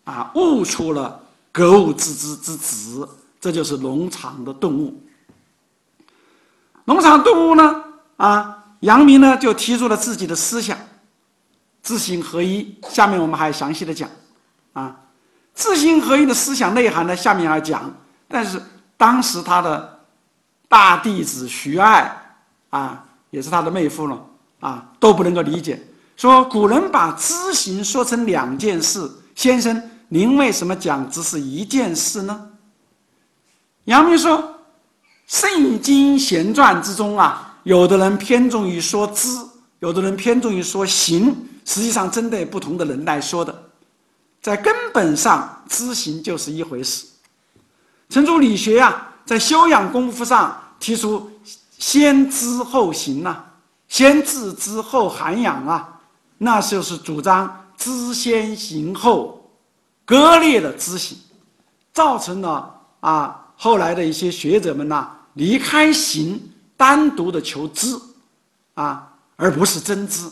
[0.04, 3.08] 啊，悟出了格物致知之旨，
[3.40, 4.96] 这就是农场的顿悟。
[6.84, 7.82] 农场顿悟呢，
[8.18, 10.78] 啊，阳明呢就提出了自己的思想，
[11.82, 12.78] 知行合一。
[12.88, 14.08] 下面我们还详细的讲，
[14.74, 14.96] 啊，
[15.56, 17.92] 知行合一的思想内涵呢，下面要讲。
[18.28, 18.62] 但是
[18.96, 19.98] 当时他的
[20.68, 22.16] 大弟子徐爱，
[22.70, 24.26] 啊，也是他的妹夫了，
[24.60, 25.80] 啊，都不能够理解。
[26.16, 32.48] 说古人把知行说成两件事，先生，您为什么讲只是一件事呢？
[33.84, 34.38] 阳明说，
[35.26, 39.28] 《圣经贤传》之中啊，有的人偏重于说知，
[39.78, 43.62] 有的人偏重于说行，实际上针对不同的人来说的，
[44.42, 47.06] 在根本上，知行就是一回事。
[48.10, 51.29] 程朱理学啊，在修养功夫上提出
[51.80, 53.42] 先知后行呐，
[53.88, 56.00] 先自知后涵养啊。
[56.36, 59.50] 那就是主张知先行后，
[60.04, 61.18] 割裂的知行，
[61.92, 66.40] 造成了啊后来的一些学者们呐离开行，
[66.76, 67.98] 单独的求知，
[68.74, 70.30] 啊而不是真知，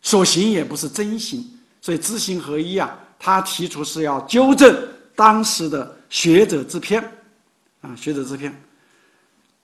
[0.00, 1.44] 所行也不是真行，
[1.80, 4.76] 所以知行合一啊，他提出是要纠正
[5.16, 7.02] 当时的学者之偏，
[7.82, 8.52] 啊学者之偏，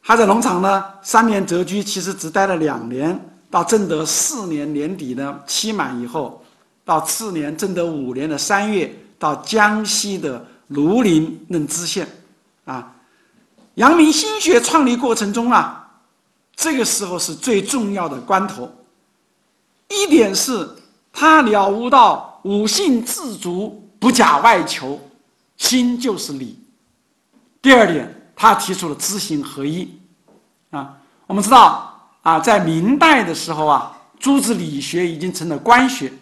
[0.09, 3.21] 他在农场呢三年谪居，其实只待了两年。
[3.51, 6.45] 到正德四年年底呢，期满以后，
[6.85, 12.07] 到次年正德五年的三月，到江西的庐陵任知县，
[12.67, 12.95] 啊，
[13.75, 15.89] 阳明心学创立过程中啊，
[16.55, 18.71] 这个时候是最重要的关头。
[19.89, 20.69] 一点是
[21.13, 25.01] 他了悟到五性自足，不假外求，
[25.57, 26.57] 心就是理。
[27.63, 29.99] 第二点，他提出了知行合一，
[30.71, 30.97] 啊，
[31.27, 31.93] 我们知道。
[32.23, 36.13] 啊，在明代的时候啊，诸子理学已经成了官学。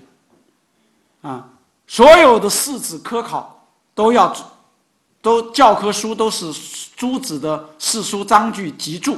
[1.23, 1.49] 啊，
[1.87, 4.31] 所有的士子科考都要，
[5.23, 6.53] 都教科书都是
[6.95, 9.17] 诸子的四书章句集注。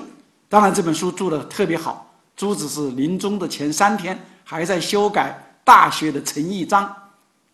[0.48, 2.08] 当然，这本书注的特别好。
[2.36, 5.30] 朱子是临终的前三天还在修改
[5.64, 6.84] 《大学》的陈义章，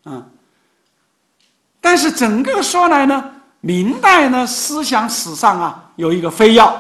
[0.04, 0.26] 啊。
[1.80, 6.76] 但是整个说来呢，明代呢思想史上啊有一个非要，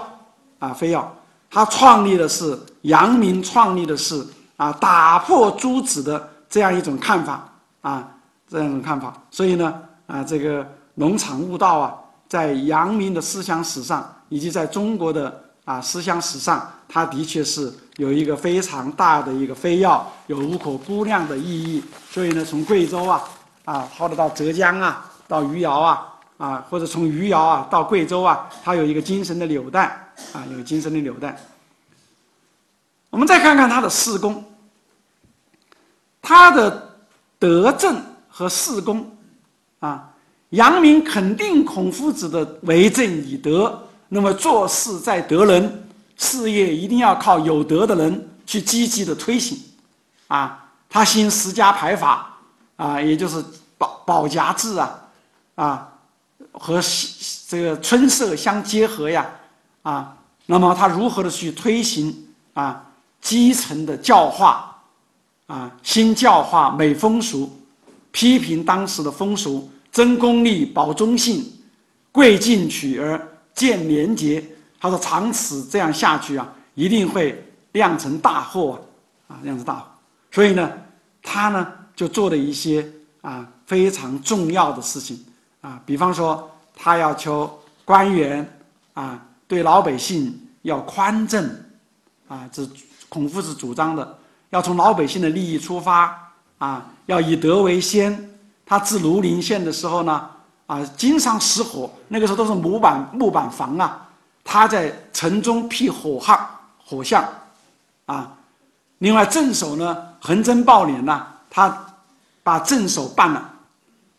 [0.58, 1.10] 啊非要。
[1.48, 7.48] 他创立的是阳明创立的是啊，打破诸子的这样一种看法
[7.82, 8.08] 啊，
[8.48, 9.14] 这样一种看法。
[9.30, 9.74] 所以呢
[10.06, 11.94] 啊，这个农场悟道啊，
[12.26, 21.84] 在阳明的思想史上，以及在中国的啊思想史上，它的确是有一个非常大的一个非要，有无可估量的意义。
[22.10, 23.22] 所以呢，从贵州啊
[23.66, 26.08] 啊，或者到浙江啊，到余姚啊
[26.42, 29.98] 啊，或者从余姚啊到贵州啊，它有一个精神的纽带。
[30.32, 31.36] 啊，有精神的纽带。
[33.10, 34.44] 我们再看看他的四功，
[36.20, 36.96] 他的
[37.38, 39.10] 德政和四功，
[39.80, 40.10] 啊，
[40.50, 49.58] 阳明肯定孔夫子的为政以德，那么做事在德人，事业一定要靠有德的人去积极的推行，
[50.28, 52.36] 啊，他兴十家排法，
[52.76, 53.44] 啊，也就是
[53.78, 55.00] 保保家制啊，
[55.54, 55.91] 啊，
[56.52, 56.80] 和
[57.48, 59.28] 这个春色相结合呀。
[59.82, 62.88] 啊，那么他如何的去推行啊
[63.20, 64.80] 基层的教化，
[65.46, 67.50] 啊新教化美风俗，
[68.12, 71.52] 批评当时的风俗，争功利保忠信，
[72.12, 73.20] 贵进取而
[73.54, 74.44] 见廉洁。
[74.80, 78.80] 他说长此这样下去啊，一定会酿成大祸
[79.26, 79.86] 啊，啊酿成大祸。
[80.30, 80.70] 所以呢，
[81.22, 82.88] 他呢就做了一些
[83.20, 85.24] 啊非常重要的事情
[85.62, 88.46] 啊，比方说他要求官员
[88.92, 89.18] 啊。
[89.48, 91.44] 对老百姓要宽正，
[92.26, 92.66] 啊，这
[93.10, 98.30] 孔夫子主张的，要从老百姓的利益出发，啊，要以德为先。
[98.64, 100.30] 他治庐陵县的时候呢，
[100.64, 104.08] 啊，经常失火，那个时候都是木板木板房啊，
[104.42, 106.48] 他在城中辟火巷，
[106.82, 107.22] 火巷，
[108.06, 108.32] 啊，
[109.00, 111.78] 另外镇守呢，横征暴敛呐，他
[112.42, 113.51] 把镇守办了，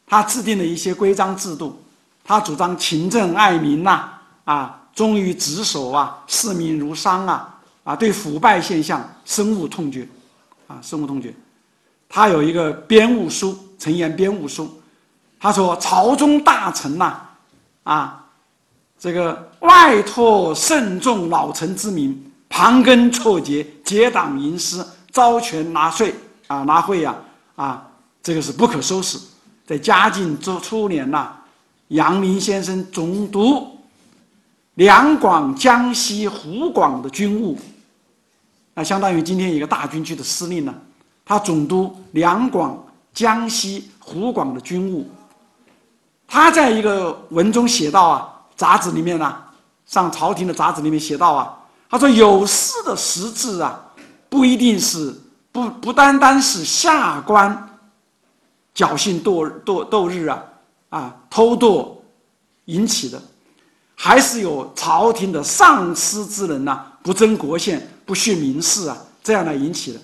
[0.08, 1.82] 他制定了一些规章制度，
[2.24, 4.10] 他主张勤政爱民呐，
[4.46, 4.80] 啊。
[4.94, 10.08] 忠于职守啊，视民如商啊，啊，对腐败现象深恶痛绝，
[10.68, 11.34] 啊，深恶痛绝。
[12.08, 14.70] 他有一个编务书，陈言编务书，
[15.40, 17.20] 他说朝中大臣呐，
[17.82, 18.24] 啊，
[19.00, 26.14] 这个外托慎重老臣之名，盘根错节，结党营私，招权纳税
[26.46, 27.16] 啊，纳贿呀，
[27.56, 27.84] 啊，
[28.22, 29.18] 这个是不可收拾。
[29.66, 31.32] 在嘉靖初初年呐，
[31.90, 33.70] 阳明先生总督。
[34.76, 37.56] 两广、江西、湖广的军务，
[38.74, 40.74] 那相当于今天一个大军区的司令呢，
[41.24, 45.08] 他总督两广、江西、湖广的军务。
[46.28, 49.38] 他在一个文中写道啊，杂志里面呢，
[49.86, 51.56] 上朝廷的杂志里面写道啊，
[51.88, 53.80] 他说有事的实质啊，
[54.28, 55.16] 不一定是
[55.52, 57.73] 不不单单是下官
[58.76, 60.44] 侥幸堕堕斗日啊
[60.90, 62.04] 啊偷渡
[62.66, 63.22] 引起的，
[63.96, 70.00] 还是有朝廷的上司之人呐，不争国宪、不恤民事啊，这样来引起的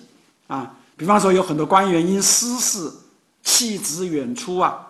[0.46, 0.74] 啊。
[0.96, 2.92] 比方说，有很多官员因私事
[3.42, 4.86] 弃职远出啊，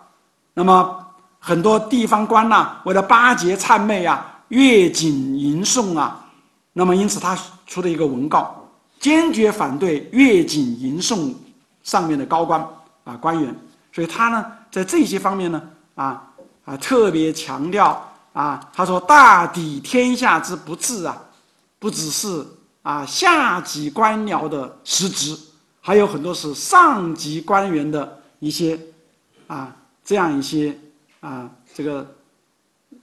[0.53, 0.97] 那么。
[1.43, 6.23] 很多地方官呐，为了巴结谄媚啊，越境迎送啊，
[6.71, 8.63] 那么因此他出的一个文告，
[8.99, 11.33] 坚决反对越境迎送
[11.81, 12.63] 上面的高官
[13.05, 13.55] 啊官员。
[13.91, 15.61] 所以他呢，在这些方面呢，
[15.95, 16.31] 啊
[16.65, 21.21] 啊特别强调啊，他说大抵天下之不治啊，
[21.79, 22.45] 不只是
[22.81, 25.37] 啊下级官僚的失职，
[25.81, 28.79] 还有很多是上级官员的一些
[29.47, 30.77] 啊这样一些。
[31.21, 32.15] 啊，这个，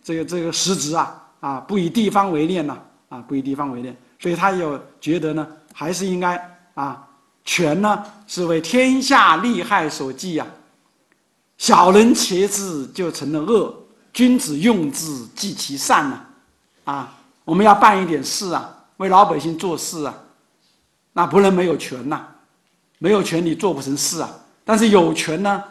[0.02, 2.76] 这个这个实职啊，啊，不以地方为念呐，
[3.08, 7.06] 啊，不以地方为念，所以他又觉得呢，还是应该啊，
[7.44, 10.44] 权呢是为天下利害所计呀，
[11.58, 13.74] 小人挟之就成了恶，
[14.12, 16.20] 君子用之即其善呐，
[16.84, 20.14] 啊，我们要办一点事啊，为老百姓做事啊，
[21.12, 22.24] 那不能没有权呐，
[22.98, 24.30] 没有权你做不成事啊，
[24.64, 25.64] 但是有权呢，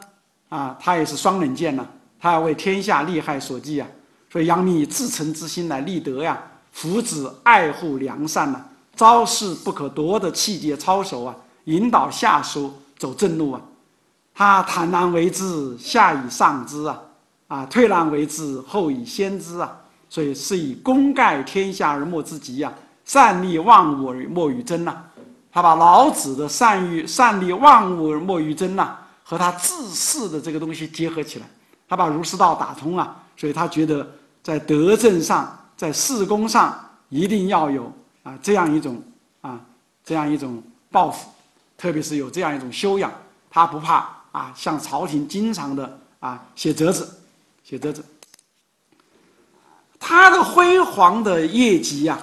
[0.50, 1.88] 啊，他也是双刃剑呐。
[2.19, 3.88] 他要为天下利害所计啊，
[4.30, 8.60] 所以杨明以至诚之心来立德呀，扶祉爱护良善呐，
[8.95, 13.62] 招式不可夺的气节操守啊，引导下属走正路啊。
[14.38, 17.02] 他坦然为之，下以上之啊，
[17.47, 19.76] 啊，退让为之，后以先之啊。
[20.08, 22.71] 所以是以功盖天下而莫之极呀，
[23.04, 24.95] 善利万物而莫与争呐。
[25.52, 31.47] 他把老子的善欲善利万物而莫与争呐，和他治世的这个东西结合起来。
[31.89, 34.08] 他把儒释道打通了，所以他觉得
[34.43, 39.02] 在德政上、在事功上一定要有啊这样一种
[39.41, 39.60] 啊
[40.06, 41.28] 这样一种抱负，
[41.76, 43.12] 特别是有这样一种修养，
[43.50, 47.10] 他不怕啊向朝廷经常的啊写折子，
[47.63, 48.06] 写折子。
[50.00, 52.19] 他的辉煌的业绩呀，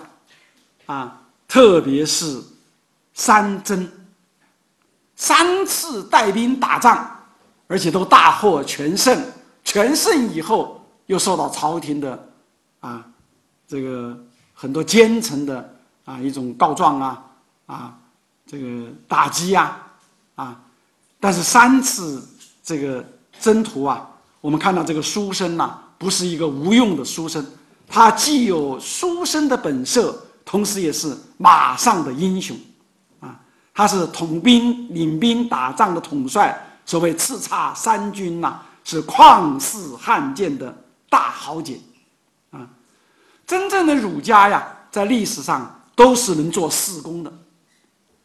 [0.87, 2.41] 啊，特别是
[3.15, 3.91] 三征，
[5.17, 7.05] 三次带兵打仗，
[7.67, 9.21] 而且都大获全胜。
[9.65, 12.29] 全胜以后，又受到朝廷的
[12.79, 13.05] 啊，
[13.67, 14.17] 这个
[14.55, 17.25] 很多奸臣的啊一种告状啊
[17.67, 17.99] 啊，
[18.47, 19.91] 这个打击啊
[20.37, 20.61] 啊，
[21.25, 22.23] 但是三次
[22.63, 23.03] 这个
[23.41, 24.07] 征途啊，
[24.43, 27.43] 我们看到这个书生呐，不是一个无用的书生，
[27.89, 32.55] 他既有书生的本色，同时也是马上的英雄
[33.21, 33.41] 啊，
[33.73, 38.61] 他是统兵领兵打仗的统帅，所谓叱咤三军呐。
[38.85, 40.77] 是旷世罕见的
[41.09, 41.81] 大豪杰，
[42.51, 42.69] 啊，
[43.47, 47.33] 真正的儒家呀，在历史上都是能做事功的。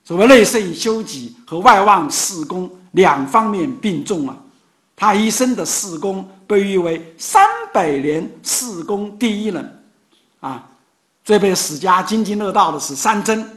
[0.04, 4.36] 所谓内圣修己和外望事功两方面并重啊。
[4.96, 7.42] 他一生的事功被誉为三
[7.74, 9.84] 百年事功第一人，
[10.42, 10.68] 啊，
[11.24, 13.48] 最被史家津津乐道的是三征，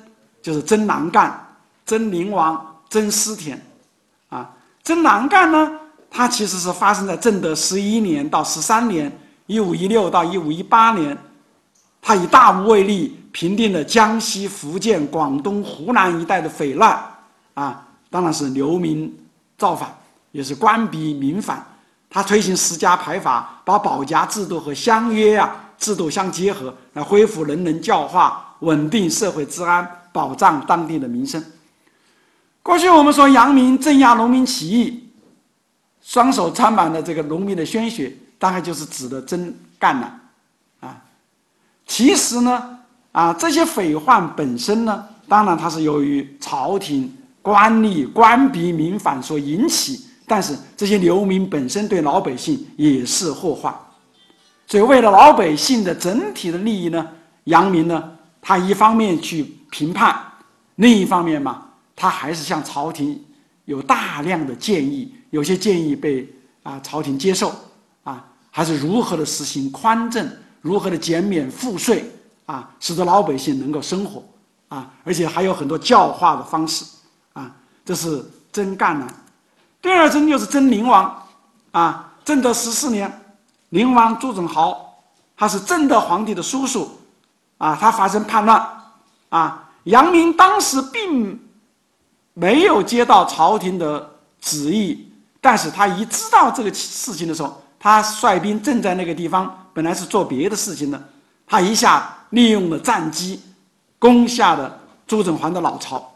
[0.40, 1.44] 就是征南干、
[1.84, 3.60] 征宁王、征思田，
[4.28, 4.48] 啊，
[4.84, 5.78] 征南干呢？
[6.08, 9.10] 它其实是发生在正德十一年到十三年
[9.46, 11.16] （一五一六到一五一八年），
[12.02, 17.02] 他以大无畏力平定了江西、福建、广东、湖南一带的匪乱，
[17.54, 19.12] 啊，当然是流民
[19.62, 19.88] 造反，
[20.32, 21.64] 也是官逼民反。
[22.10, 31.40] 他推行十家排法，把保甲制度和乡约啊制度相结合，来恢复人人教化，稳定社会治安，保障当地的民生。
[32.60, 35.08] 过去我们说杨明镇压农民起义。
[36.02, 40.12] 双手沾满了这个农民的鲜血，大概就是指的真干了，
[40.80, 41.00] 啊，
[41.86, 42.78] 其实呢，
[43.12, 53.74] 啊，这些匪患本身呢，当然它是由于朝廷官吏官逼民反所引起，但是这些流民本身对老百姓也是祸患，
[54.66, 57.06] 所以为了老百姓的整体的利益呢，
[57.44, 60.16] 杨明呢，他一方面去评判，
[60.76, 63.22] 另一方面嘛，他还是向朝廷
[63.64, 65.12] 有大量的建议。
[65.30, 66.28] 有些建议被
[66.62, 67.52] 啊朝廷接受。
[68.04, 70.28] 啊，还是如何的实行宽政，
[70.60, 72.04] 如何的减免赋税
[72.46, 74.22] 啊，使得老百姓能够生活。
[74.68, 76.84] 啊，而且还有很多教化的方式，
[77.84, 79.08] 这是征赣南。
[79.80, 81.26] 第二征就是征宁王
[81.72, 83.10] 啊，正德十四年，
[83.70, 84.76] 宁王朱宸濠，
[85.36, 86.90] 他是正德皇帝的叔叔
[87.58, 88.64] 啊，他发生叛乱
[89.30, 91.38] 啊，杨明当时并
[92.34, 94.10] 没有接到朝廷的
[94.40, 101.02] 旨意，但是他一知道这个事情的时候，他率兵正在那个地方，本来是做别的事情的，
[101.46, 103.42] 他一下利用了战机，
[103.98, 106.08] 攻下了朱振华的老巢。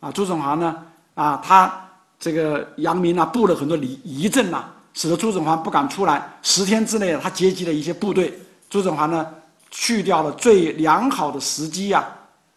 [0.00, 0.76] 啊，朱振华呢，
[1.14, 1.72] 啊，他
[2.18, 6.26] 这个杨明呢布了很多疑疑阵呐，使得朱振华不敢出来。
[6.42, 8.38] 十天之内，他结集了一些部队，
[8.68, 9.26] 朱振华呢
[9.70, 12.04] 去掉了最良好的时机呀，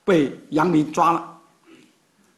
[0.03, 1.33] 被杨明抓了。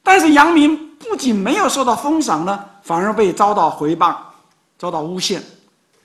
[0.04, 4.16] 但是杨明不仅没有受到封赏呢，反而被遭到回谤，
[4.78, 5.42] 遭到诬陷。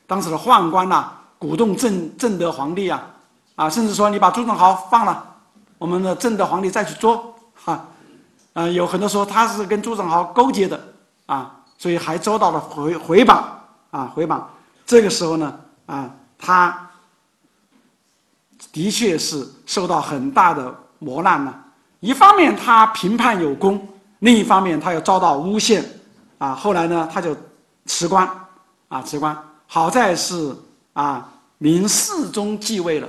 [0.06, 3.02] 当时的宦官呐，鼓动正正德皇帝啊，
[3.54, 5.24] 啊，甚至说你把朱正豪放了，
[5.78, 7.88] 我们的正德皇帝再去捉，哈，啊，
[8.72, 10.80] 有很多说他是跟朱正豪勾结的，
[11.26, 14.48] 啊，所以还遭到了回回绑，啊，回绑。
[14.86, 16.88] 这个时候呢，啊，他
[18.72, 21.64] 的确是受到很大的磨难了。
[22.00, 23.88] 一方面他评判有功，
[24.20, 25.84] 另一方面他又遭到诬陷，
[26.38, 27.36] 啊，后来呢他就
[27.86, 28.28] 辞官，
[28.88, 29.36] 啊辞官，
[29.66, 30.55] 好在是
[30.92, 31.28] 啊
[31.59, 33.09] 明世宗继位了，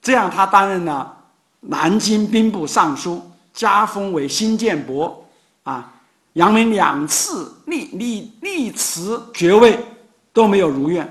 [0.00, 1.14] 这样他担任了
[1.60, 5.24] 南京兵部尚书，加封为新建伯，
[5.62, 5.94] 啊，
[6.34, 9.78] 杨明两次立立立辞爵位
[10.32, 11.08] 都没有如愿，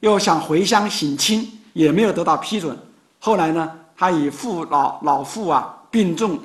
[0.00, 2.76] 又想回乡省亲也没有得到批准，
[3.18, 3.76] 后来呢？
[3.96, 6.38] 他以父老老父啊病重，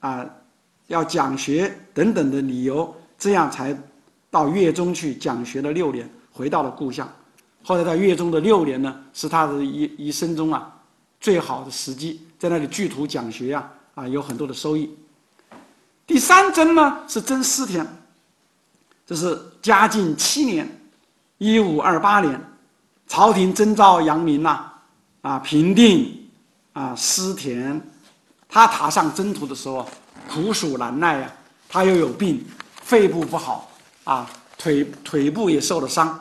[0.00, 0.24] 啊，
[0.86, 3.76] 要讲学等等的理由，这样才
[4.30, 7.06] 到岳中去讲学了六年，回到了故乡。
[7.62, 10.74] 后来在粤中的六年呢，是他的一一生中啊
[11.20, 14.94] 最好的时机，在那里聚土讲学呀，啊，有很多的收益。
[16.06, 17.86] 第三征呢是征思田，
[19.06, 20.68] 这是嘉靖七年，
[21.38, 22.40] 一五二八年，
[23.06, 24.72] 朝廷征召杨明呐，
[25.22, 26.20] 啊，平定。
[26.74, 27.80] 啊，思田，
[28.48, 29.88] 他踏上征途的时候
[30.28, 31.32] 苦暑难耐呀，
[31.68, 32.44] 他又有病，
[32.82, 33.70] 肺部不好
[34.02, 34.28] 啊，
[34.58, 36.18] 腿腿部也受了伤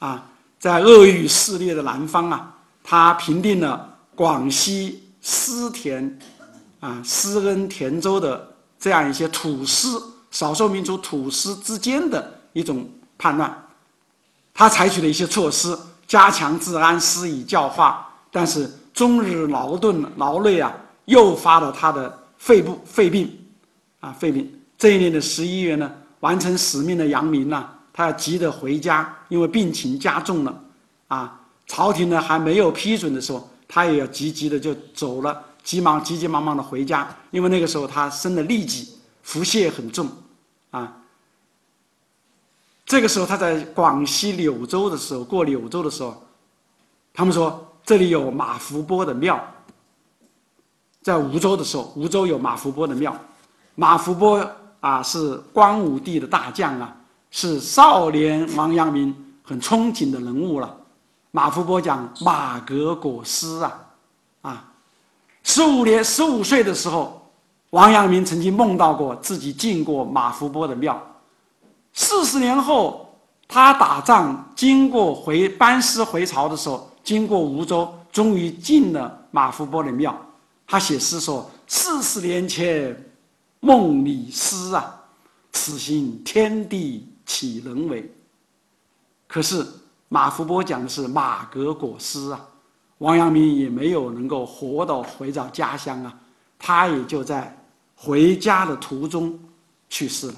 [0.00, 0.22] 啊，
[0.58, 6.18] 在恶雨肆虐的南方啊，他平定了广西思田
[6.84, 8.46] 啊思恩田州的
[8.78, 13.66] 这样一些土司少数民族土司之间的一种叛乱，
[14.52, 15.74] 他采取了一些措施，
[16.06, 18.70] 加强治安，施以教化，但是。
[18.94, 20.72] 终日劳顿劳累啊，
[21.06, 23.28] 诱发了他的肺部肺病，
[23.98, 24.48] 啊肺病。
[24.78, 30.60] 这一年的十一月呢，完成使命的杨明呢，他要急着回家，因为病情加重了，
[31.08, 40.08] 啊，朝廷呢还没有批准的时候，他也要急急的就走了，急忙急急忙忙的回家，因为那个时候他生了痢疾，腹泻很重，
[40.70, 40.96] 啊，
[42.86, 46.22] 这个时候他在广西柳州的时候，过柳州的时候，
[47.12, 47.68] 他们说。
[47.86, 49.38] 这里有马福波的庙，
[51.02, 53.14] 在梧州的时候，梧州有马福波的庙。
[53.74, 54.42] 马福波
[54.80, 56.96] 啊，是光武帝的大将啊，
[57.30, 60.76] 是少年王阳明很憧憬的人物了。
[61.30, 63.83] 马福波讲马革裹尸，啊，
[65.44, 67.22] 十五年十五岁的时候，
[67.70, 71.00] 王阳明曾经梦到过自己进过马福波的庙。
[71.92, 73.08] 四十年后，
[73.46, 76.90] 他打仗经过回班师回朝的时候。
[77.04, 80.18] 经过梧州，终于进了马福波的庙。
[80.66, 82.96] 他写诗说：“四十年前
[83.60, 85.02] 梦里诗啊，
[85.52, 88.10] 此心天地岂能违？”
[89.28, 89.66] 可是
[90.08, 92.40] 马福波讲的是马革裹尸啊，
[92.98, 96.14] 王阳明也没有能够活到回到家乡啊，
[96.58, 97.56] 他也就在
[97.94, 99.38] 回家的途中
[99.88, 100.34] 去世了。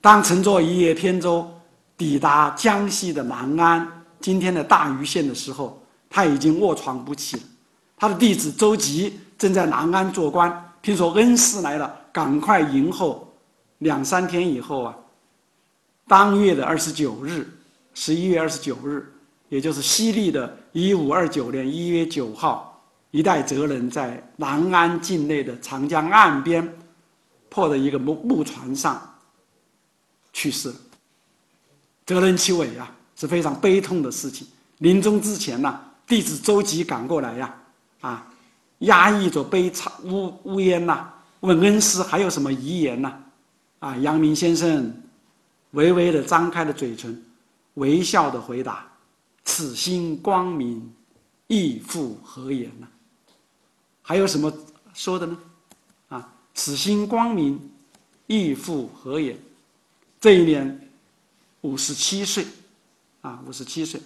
[0.00, 1.48] 当乘坐一叶扁舟
[1.96, 3.86] 抵达江西的南安。
[4.20, 7.42] 今天的大余县的时候，他已经卧床不起了。
[7.96, 13.28] 他的弟子周吉正在南安做官，听说恩师来了，赶快迎候。
[13.78, 14.94] 两三天以后啊，
[16.06, 17.52] 当月的二十九日，
[17.94, 19.12] 十一月二十九日，
[19.52, 26.66] 也就是西历的一五二九年一月九号，一代哲人在南安境内的长江岸边，
[27.50, 28.98] 破的一个木木船上
[30.32, 30.74] 去世了。
[32.06, 32.90] 哲人其伟啊！
[33.14, 34.48] 是非常悲痛的事情。
[34.78, 37.54] 临终之前呢，弟子周吉赶过来呀，
[38.00, 38.26] 啊，
[38.78, 43.12] 压抑着悲惨呜呜咽呐，问恩师还有什么遗言呐？
[43.80, 44.90] 啊，阳明先生
[45.72, 47.22] 微微的张开了嘴唇，
[47.74, 48.86] 微笑的回答
[49.44, 50.92] ：“此心光明，
[51.46, 52.88] 亦复何言呢？”
[54.02, 54.52] 还有什么
[54.94, 55.38] 说的呢？
[56.08, 57.60] 啊，此心光明，
[58.26, 59.38] 亦复何言？
[60.20, 60.90] 这一年
[61.60, 62.46] 五十七岁。
[63.22, 64.02] 啊，五十七岁，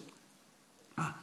[0.94, 1.18] 啊，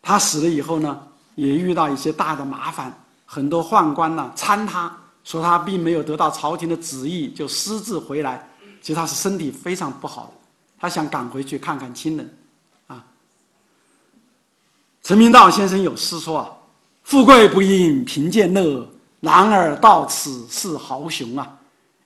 [0.00, 8.48] 他死了以后呢，也遇到一些大的麻烦，很多宦官呢参他，说他并没有得到朝廷的旨意就私自回来，
[8.80, 10.32] 其实他是身体非常不好的，
[10.78, 12.38] 他想赶回去看看亲人，
[15.06, 16.50] 陈明道先生有诗说啊
[17.04, 18.84] ：“富贵不淫贫贱乐，
[19.20, 21.48] 男儿到此是豪雄啊。”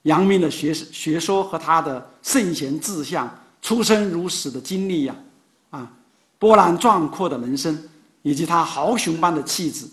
[0.05, 3.27] 阳明的学学说和他的圣贤志向、
[3.59, 5.15] 出生入死的经历呀，
[5.71, 5.91] 啊，
[6.37, 7.75] 波澜壮阔的人生，
[8.21, 9.87] 以及他豪雄般的气质，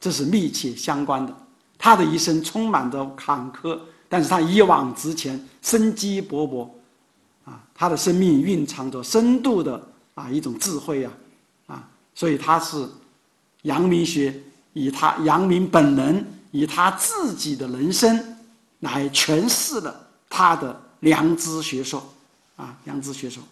[0.00, 1.32] 这是密切相关的。
[1.78, 3.78] 他的一生充满着坎坷，
[4.08, 6.68] 但是他一往直前，生机勃勃，
[7.44, 9.80] 啊，他的生命蕴藏着深度的
[10.16, 11.14] 啊一种智慧呀，啊，
[12.20, 12.86] 所以他是
[13.62, 14.38] 阳明学
[14.74, 18.36] 以他阳明本人以他自己的人生。
[18.80, 19.94] 来诠释了
[20.30, 22.02] 他的良知学说，
[22.56, 23.42] 啊，良知学说，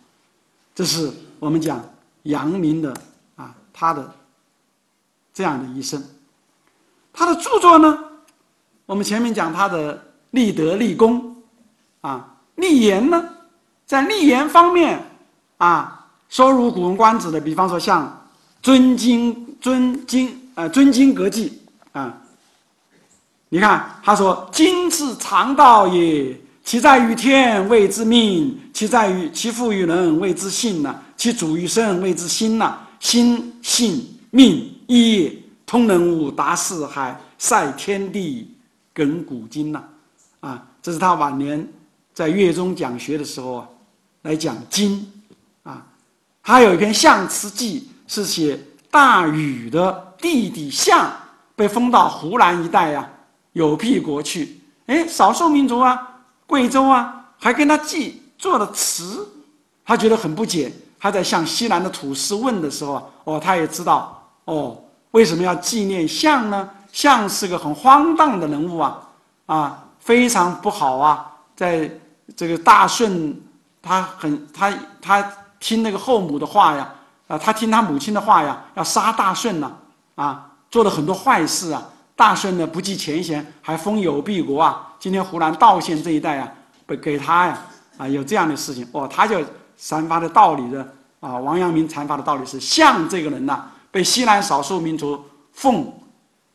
[0.74, 1.82] 这是我们讲
[2.22, 2.94] 阳明的
[3.36, 4.10] 啊，他的
[5.34, 6.02] 这样的一生。
[7.12, 7.98] 他的著作呢，
[8.86, 11.36] 我们前面讲他的立德立功，
[12.00, 13.22] 啊，立言呢，
[13.84, 15.04] 在立言方面
[15.58, 18.06] 啊，收入《古文观止》的，比方说像
[18.62, 21.60] 《尊经尊经》呃《尊经格记》
[21.98, 22.22] 啊。
[23.50, 32.78] 你看，他说：“经是常道也，其在于天，谓之命；其在于其父于人，谓之性呐；其主于身，谓之心呐。
[33.00, 38.54] 心性命一也，通人物，达四海，塞天地，
[38.94, 39.82] 亘古今呐。”
[40.40, 41.66] 啊，这是他晚年
[42.12, 43.68] 在岳中讲学的时候啊，
[44.22, 45.10] 来讲经
[45.62, 45.86] 啊。
[46.42, 48.58] 他有一篇《象辞记》，是写
[48.90, 51.08] 大禹的弟弟象
[51.54, 53.08] 被封到湖南一带呀。
[53.52, 56.00] 有辟国去，哎，少数民族啊，
[56.46, 59.26] 贵州啊，还跟他记做了词，
[59.84, 60.72] 他觉得很不解。
[61.00, 64.76] 他在向西南的土司问的时候，哦，他也知道，哦，
[65.12, 66.68] 为什么要纪念象呢？
[66.92, 69.00] 象是个很荒诞的人物啊，
[69.46, 71.32] 啊，非常不好啊。
[71.56, 71.90] 在
[72.36, 73.40] 这个大顺，
[73.82, 76.88] 他很他他听那个后母的话呀，
[77.28, 79.70] 啊，他听他母亲的话呀，要杀大顺呢，
[80.16, 81.82] 啊，做了很多坏事啊。
[82.16, 84.92] 大顺呢不计前嫌，还封有毕国啊！
[84.98, 86.52] 今天湖南道县这一带啊，
[86.84, 87.56] 被给他呀
[87.96, 89.38] 啊，有这样的事情哦，他就
[89.78, 90.80] 阐发的道理的
[91.20, 95.92] 啊，王阳明阐发的道理是：像这个人呐，被西南少数民族奉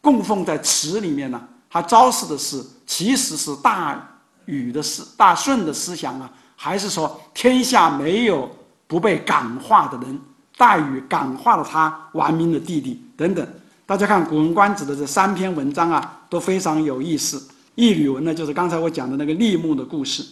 [0.01, 4.05] 供奉在祠里面呢，他昭示的是，其实是大
[4.43, 8.51] 禹的思大顺的思想啊，还是说天下没有
[8.85, 10.19] 不被感化的人？
[10.57, 13.47] 大禹感化了他王明的弟弟等等。
[13.85, 17.49] 大家看《古文观止》的这三篇文章啊，都非常有意思。
[17.75, 20.25] 一吕文呢，就是刚才我讲的那个立木的故事。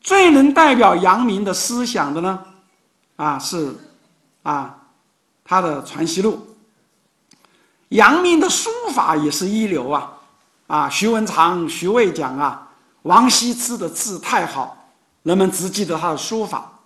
[0.00, 2.38] 最能代表阳明的思想的呢，
[3.16, 3.74] 啊是
[4.42, 4.76] 啊
[5.44, 6.46] 他的《传习录》。
[7.88, 10.12] 阳明的书法也是一流啊，
[10.66, 12.68] 啊徐文长、徐渭讲啊，
[13.02, 14.90] 王羲之的字太好，
[15.22, 16.77] 人们只记得他的书法，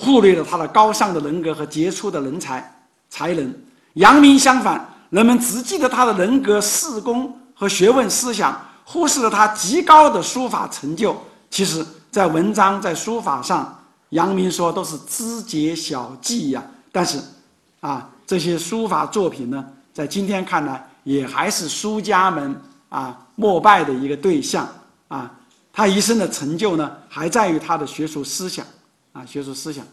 [0.00, 2.72] 忽略了他的高尚的人格和杰出的人才
[3.10, 3.52] 才能。
[3.94, 4.88] 阳明相反。
[5.10, 11.16] 人们只记得他的人格、事功和学问思想，忽视了他极高的书法成就。
[11.50, 16.62] 其实，在文章、在书法上，阳明说都是枝节小技呀。
[16.92, 17.18] 但是，
[17.80, 22.54] 啊，这些书法作品呢，在今天看来，也还是书家们
[22.90, 24.68] 啊膜拜的一个对象
[25.08, 25.32] 啊。
[25.72, 28.66] 他一生的成就呢，还在于他的学术思想
[29.12, 29.84] 啊，学术思想。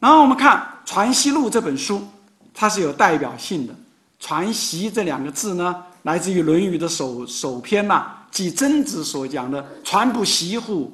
[0.00, 2.06] 然后我们看《传习录》这本书，
[2.54, 3.74] 它是有代表性的。
[4.20, 10.92] 传习这两个字呢，来自于《论语》的首首篇呐，即曾子所讲的“传不习乎”，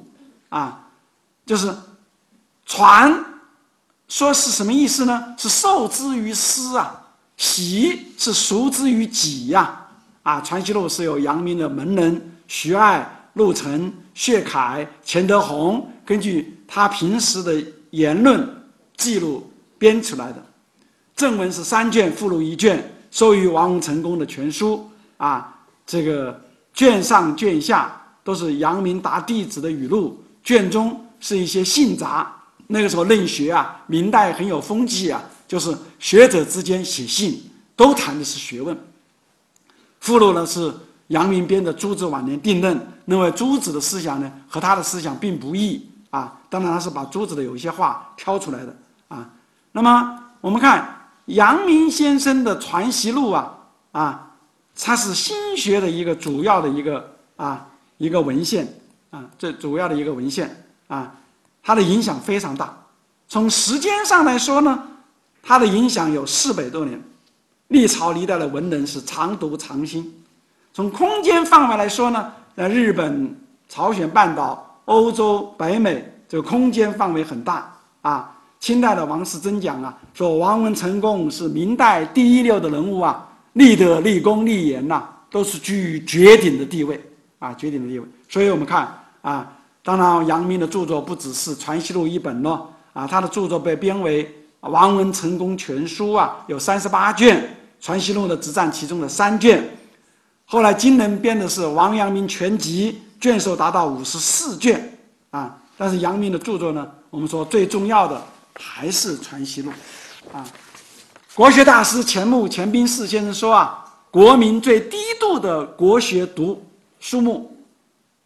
[0.49, 0.87] 啊，
[1.45, 1.73] 就是
[2.65, 3.11] 传，
[4.07, 5.35] 说是什么意思呢？
[5.37, 7.01] 是受之于师啊，
[7.37, 9.87] 习是熟之于己呀，
[10.21, 18.47] 啊，《传习录》是由阳明的门人徐爱、陆程、薛凯、钱德洪根据他平时的言论
[18.97, 20.43] 记录编出来的，
[21.15, 22.91] 正文是三卷，附录一卷。
[23.11, 25.57] 收于王文成功的全书啊，
[25.87, 26.37] 这个
[26.73, 27.95] 卷上卷下
[28.25, 32.29] 都是阳明答弟子的语录，卷中是一些信札。
[32.67, 37.41] 那个时候论学啊，明代很有风气啊，就是学者之间写信，
[37.73, 38.77] 都谈的是学问。
[40.01, 40.73] 附录呢是
[41.07, 45.81] 阳明编的朱子晚年定论，认为朱子的思想呢和他的思想并不异
[46.15, 46.37] 啊。
[46.49, 48.75] 当然他是把朱子的有一些话挑出来的
[49.07, 49.29] 啊。
[49.71, 50.91] 那么我们看。
[51.29, 53.57] 阳明先生的《传习录》啊，
[53.93, 54.31] 啊，
[54.79, 58.71] 它是心学的一个主要的一个啊一个文献
[59.09, 60.55] 啊，最主要的一个文献
[60.87, 61.11] 啊，
[61.63, 62.71] 它的影响非常大。
[63.27, 64.83] 从时间上来说呢，
[65.41, 67.01] 它的影响有四百多年，
[67.69, 70.23] 历朝历代的文人是常读常新。
[70.73, 73.35] 从空间范围来说呢，在日本、
[73.67, 77.71] 朝鲜半岛、欧洲、北美，这个空间范围很大
[78.01, 78.31] 啊。
[78.57, 86.99] 清代的王世贞讲啊，说王文成公是明代第一流的人物啊，立德、立功、立言呐，都是居于绝顶的地位
[87.37, 88.05] 啊，绝顶的地位。
[88.27, 89.51] 所以我们看啊，
[89.83, 94.25] 当然阳明的著作不只是《传习录》一本咯，啊，他的著作被编为
[94.69, 97.37] 《王文成公全书》啊，有三十八卷，
[97.79, 99.63] 《传习录》呢只占其中的三卷。
[100.45, 102.93] 后来金人编的是《王阳明全集》，
[103.25, 104.97] 卷数达到五十四卷
[105.31, 105.57] 啊。
[105.77, 108.21] 但是阳明的著作呢，我们说最重要的。
[108.57, 109.69] 还是《传习录》
[110.37, 110.47] 啊，
[111.33, 116.65] 国学大师钱穆钱宾士先生说啊，国民最低度的国学读
[117.01, 117.53] 书目，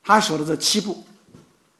[0.04, 0.94] 他说的这七部，《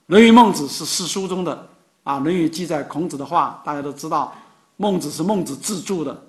[0.08, 1.68] 论语》《孟子》是四书中的
[2.02, 4.34] 啊，《论语》记载孔子的话，大家都知道，
[4.78, 6.20] 《孟子》是孟子自著的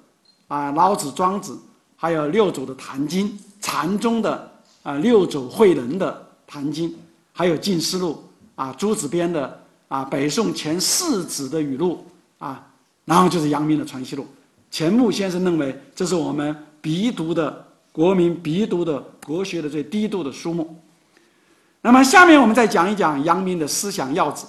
[0.48, 1.54] 啊，《老子》《庄子》，
[1.96, 3.26] 还有六祖的《坛经》，
[3.62, 6.12] 禅宗的啊六祖慧能的
[6.50, 6.90] 《坛经》，
[7.32, 8.22] 还有《晋思录》
[8.62, 12.04] 啊，朱子编的啊北宋前四子的语录。
[12.40, 12.66] 啊，
[13.04, 14.22] 然后就是阳明的《传习录》，
[14.70, 20.74] 钱穆先生认为这是我们必读的国民必读的国学的最低度的书目。
[21.82, 24.46] 那么下面我们再讲一讲阳明的思想要旨。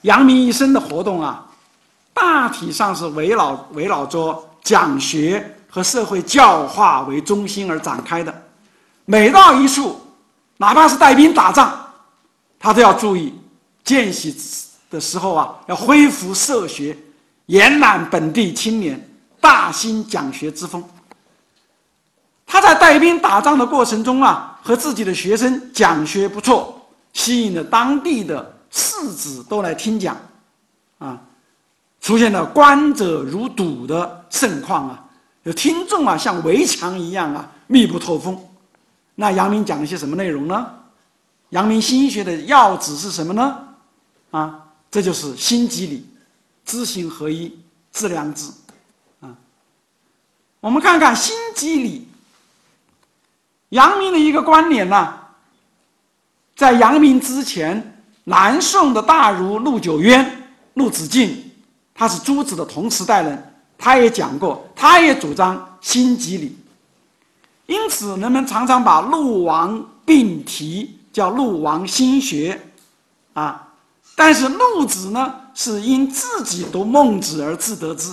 [0.00, 1.48] 阳明一生的活动啊，
[2.12, 8.42] 大体上是围绕围绕着讲学和社会教化为中心而展开的。
[9.04, 10.00] 每到一处，
[10.60, 11.72] 哪怕是带兵打仗，
[12.58, 13.32] 他都要注意
[13.82, 14.36] 见习。
[14.90, 16.98] 的时候啊，要恢复社学，
[17.46, 19.00] 延揽本地青年，
[19.40, 20.82] 大兴讲学之风。
[22.44, 30.16] 他在带兵打仗的过程中啊，和自己的学生讲学不错，吸引了当地的士子都来听讲，
[30.98, 31.16] 啊，
[32.00, 35.04] 出现了观者如堵的盛况啊，
[35.44, 38.36] 有听众啊像围墙一样啊密不透风。
[39.14, 40.74] 那阳明讲了些什么内容呢？
[41.50, 43.58] 阳明心学的要旨是什么呢？
[44.30, 44.66] 啊？
[44.90, 46.06] 这就是心即理，
[46.64, 47.56] 知行合一，
[47.92, 48.50] 致良知，
[49.20, 49.30] 啊。
[50.60, 52.08] 我们看看心即理，
[53.68, 55.14] 阳明的一个观点呢，
[56.56, 61.52] 在阳明之前，南宋的大儒陆九渊、陆子敬，
[61.94, 66.56] 他是朱子的同时代人，他也讲过，他也主张心即理，
[67.70, 72.60] 因此人们常常把陆王并提叫陆王心学，
[73.32, 73.68] 啊。
[74.16, 78.12] 但是陆子呢，是因自己读孟子而自得之；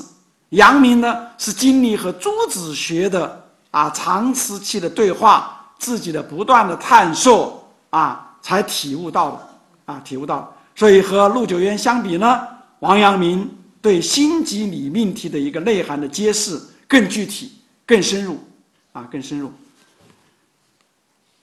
[0.49, 9.49] 阳明呢，是经历和朱子学的啊长时期的对话，自己的不断的探索啊，才体悟到的
[9.86, 10.53] 啊，体悟到。
[10.76, 12.39] 所以和陆九渊相比呢，
[12.82, 13.49] 王阳明
[13.82, 17.53] 对心即理命题的一个内涵的揭示更具体、
[17.88, 18.38] 更深入
[18.98, 19.52] 啊，更深入。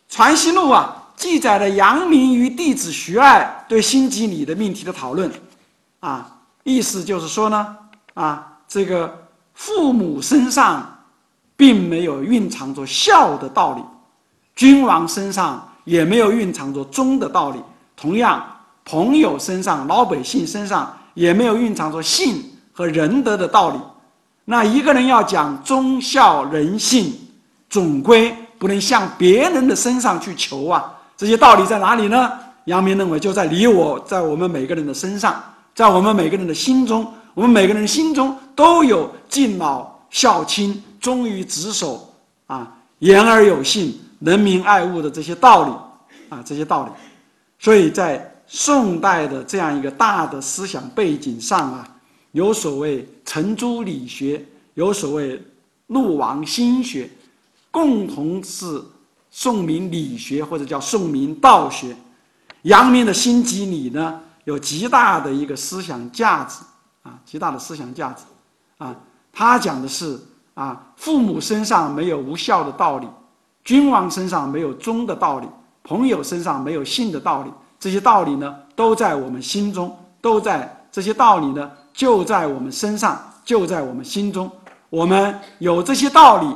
[0.09, 1.01] 传习录啊。
[1.17, 5.31] 记载了阳明与弟子徐爱对心即理的命题的讨论，
[6.01, 6.29] 啊，
[6.65, 7.77] 意思就是说呢，
[8.15, 10.85] 啊，这个父母身上
[11.57, 13.83] 并没有蕴藏着孝的道理，
[14.57, 17.61] 君王身上也没有蕴藏着忠的道理，
[17.97, 18.45] 同样，
[18.85, 23.79] 朋友身上、老百姓身上也没有蕴藏着信和仁德的道理。
[24.45, 27.17] 那一个人要讲忠孝仁信，
[27.69, 30.93] 总归不能向别人的身上去求啊。
[31.17, 32.33] 这些道理在哪里呢？
[32.65, 35.43] 阳明认为就在你我，在我们每个人的身上，
[35.75, 42.11] 在我们每个人的心中，我们每个人心中都有敬老孝亲、忠于职守
[42.47, 45.71] 啊、言而有信、人民爱物的这些道理
[46.31, 46.91] 啊，这些道理。
[47.59, 51.87] 所以在宋代的这样一个大的思想背景上啊，
[52.33, 54.43] 有所谓程朱理学，
[54.73, 55.39] 有所谓
[55.89, 57.11] 陆王心学，
[57.75, 58.81] 共同是。
[59.37, 61.97] 宋明理学或者叫宋明道学，
[62.63, 66.61] 阳明的心即理呢，有极大的一个思想价值
[67.03, 68.23] 啊，极大的思想价值
[68.79, 68.95] 啊。
[69.33, 70.17] 他讲的是
[70.55, 73.09] 啊，父母身上没有无效的道理，
[73.65, 75.49] 君王身上没有忠的道理，
[75.83, 77.51] 朋友身上没有信的道理。
[77.81, 84.49] 这些道理呢，都在我们心中，都在这些道理呢，就在我们身上，就在我们心中。
[84.91, 86.47] 我们有这些道理，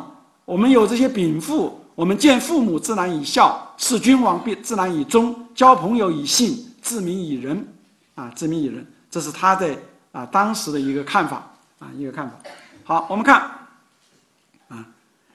[0.48, 1.78] 我们有这些禀赋。
[1.94, 7.66] 我们见父母自然以孝，事君王必自然以忠，交朋友以信，治民以仁，
[8.14, 9.76] 啊，治民以仁，这是他在
[10.12, 11.44] 啊当时的一个看法
[11.80, 12.36] 啊，一个看法。
[12.84, 13.50] 好，我们看
[14.68, 14.86] 啊，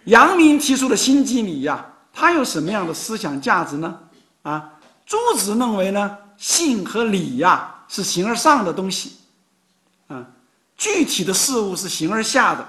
[0.05, 3.99] 阳明提出的心机理呀，它有什么样的思想价值呢？
[4.41, 4.72] 啊，
[5.05, 9.18] 朱子认为呢，性和理呀是形而上的东西，
[10.07, 10.26] 啊，
[10.78, 12.66] 具体的事物是形而下的，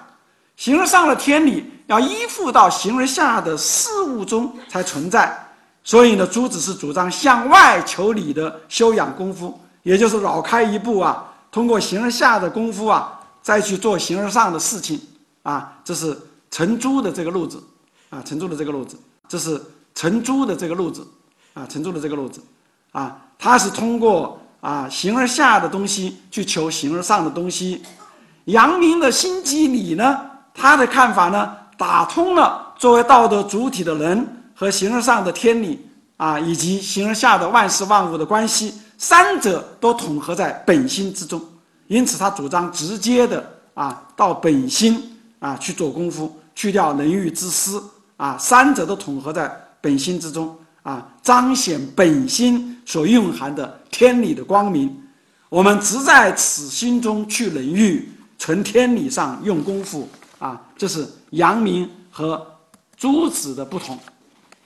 [0.56, 5.36] 形而上的天理要依附到形而下的事物中才存在。
[5.82, 14.98] 所以呢，朱子是主张向外求理的修养功夫，也就是绕开一步啊，通过形而下的功夫啊，再去做形而上的事情
[15.42, 15.76] 啊。
[15.84, 16.16] 这是
[16.50, 17.62] 程朱的这个路子
[18.08, 18.96] 啊，程朱的这个路子，
[19.28, 19.60] 这是
[19.94, 21.06] 程朱的这个路子
[21.52, 22.42] 啊，程朱的这个路子
[22.92, 27.82] 啊，他是通过啊形而下的东西去求形而上的东西。
[28.46, 30.18] 阳明的心机理呢，
[30.54, 34.26] 他的看法呢，打通了作为道德主体的人。
[34.56, 35.84] 和形而上的天理
[36.16, 41.44] 啊，以及形而下的万事万物的关系，三者都统合在本心之中。
[41.88, 43.44] 因此，他主张直接的
[43.74, 47.82] 啊，到本心啊去做功夫，去掉人欲之私
[48.16, 49.50] 啊，三者都统合在
[49.80, 54.96] 本心之中啊，彰显本心所蕴含的天理的光明。
[55.48, 60.08] 我们只在此心中去人欲，存天理上用功夫
[60.38, 62.46] 啊，这是阳明和
[62.96, 63.98] 朱子的不同。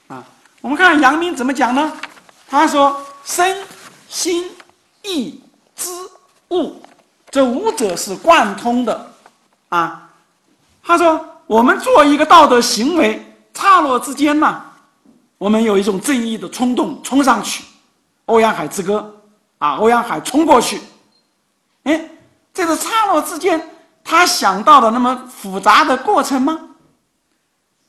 [0.07, 0.23] 啊，
[0.61, 1.91] 我们看阳明怎么讲呢？
[2.47, 3.57] 他说：“身、
[4.07, 4.49] 心、
[5.03, 5.39] 意、
[5.75, 5.89] 知、
[6.49, 6.81] 物，
[7.29, 9.11] 这五者是贯通的。”
[9.69, 10.09] 啊，
[10.81, 14.63] 他说：“我们做一个道德行为，刹那之间呢，
[15.37, 17.63] 我们有一种正义的冲动，冲上去，
[18.25, 19.15] 《欧阳海之歌》
[19.63, 20.81] 啊，欧阳海冲过去，
[21.83, 22.09] 哎，
[22.51, 23.61] 这个刹那之间，
[24.09, 26.57] 他想到的那么复杂的过程吗？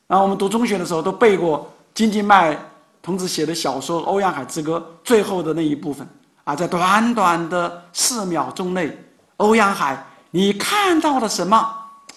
[0.07, 1.67] 然后我们读中学的时候都背过。
[1.95, 2.57] 金静迈
[3.01, 6.07] 同志写的小说《欧阳海之歌》最后的那一部分
[6.45, 8.97] 啊，在短短的四秒钟内，
[9.39, 11.75] 欧阳海，你看到了什么？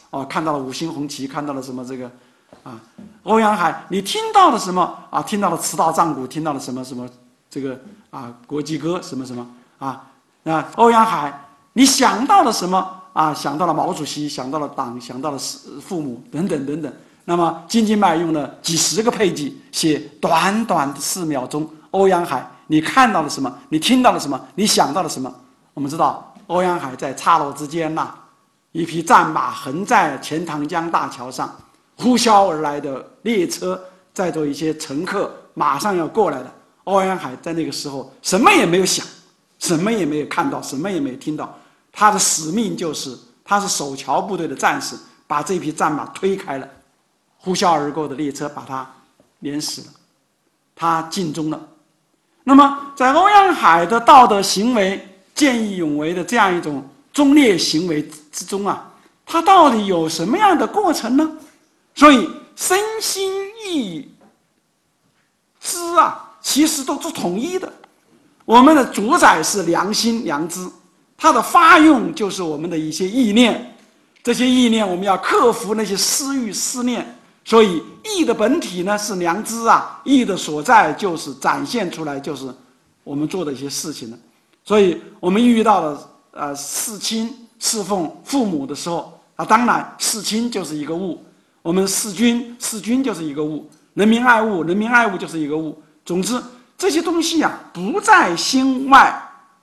[0.10, 1.84] 哦，看到了五星红旗，看到了什么？
[1.86, 2.12] 这个
[2.62, 2.78] 啊，
[3.24, 4.82] 欧阳海，你听到了什么？
[5.10, 7.08] 啊，听到了词道战鼓，听到了什么什么？
[7.50, 7.80] 这个
[8.10, 9.48] 啊，国际歌什么什么？
[9.80, 10.06] 啊，
[10.44, 13.00] 那欧阳海，你想到了什么？
[13.14, 16.92] 啊，想到了毛主席，想到了党，想到了父父母等等等等。
[17.26, 21.70] 那么金金麦用了几十个配剂写短短的四秒钟。
[21.92, 23.56] 欧阳海，你看到了什么？
[23.70, 24.40] 你听到了什么？
[24.56, 25.34] 你想到了什么？
[25.76, 28.14] 我们知道，欧阳海在岔路之间呐，
[28.72, 31.56] 一匹战马横在钱塘江大桥上，
[31.96, 33.80] 呼啸而来的列车
[34.12, 36.52] 载着一些乘客，马上要过来了。
[36.86, 39.06] 欧阳海在那个时候什么也没有想，
[39.60, 41.56] 什么也没有看到，什么也没有听到。
[41.94, 46.68] 他的使命就是，他是守桥部队的战士，把这匹战马推开了。
[47.38, 48.90] 呼啸而过的列车把他
[49.40, 49.88] 碾死了，
[50.76, 51.68] 他尽忠了。
[52.44, 58.90] 那么，在欧阳海的道德行为见义勇为的这样一种忠烈行为之中啊，
[59.26, 61.38] 他到底有什么样的过程呢？
[61.94, 63.32] 所以，身心
[63.68, 64.10] 意
[65.60, 67.72] 知啊，其实都是统一的。
[68.46, 70.68] 我们的主宰是良心、良知，
[71.24, 73.74] 它的发用就是我们的一些意念。
[74.22, 77.18] 这些意念，我们要克服那些私欲、思念。
[77.46, 82.54] 所以义的本体呢是良知啊，义的所在就是展现出来，就是
[83.06, 84.18] 我们做的一些事情了。
[84.66, 91.18] 所以我们遇到了呃侍亲侍奉父母的时候啊，当然侍亲就是一个物；
[91.62, 95.82] 我们侍君侍君就是一个物；人民爱物人民爱物就是一个物。
[96.04, 96.38] 总之
[96.78, 99.22] 这些东西呀，不在心外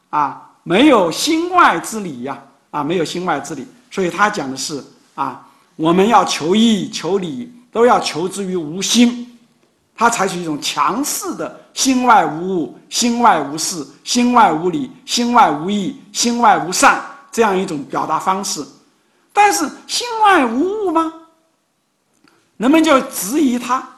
[0.08, 3.66] 啊，没有心外之理呀啊，没有心外之理。
[3.90, 4.84] 所以他讲的是
[5.14, 5.46] 啊，
[5.76, 7.52] 我们要求义求理。
[7.72, 9.38] 都要求之于无心，
[9.94, 17.00] 他采取一种强势的心外无物、心外无事、心外无理、心外无义、心外无善
[17.30, 18.60] 这样一种表达方式。
[19.32, 21.12] 但是心外无物吗？
[22.56, 23.88] 人们就质疑他。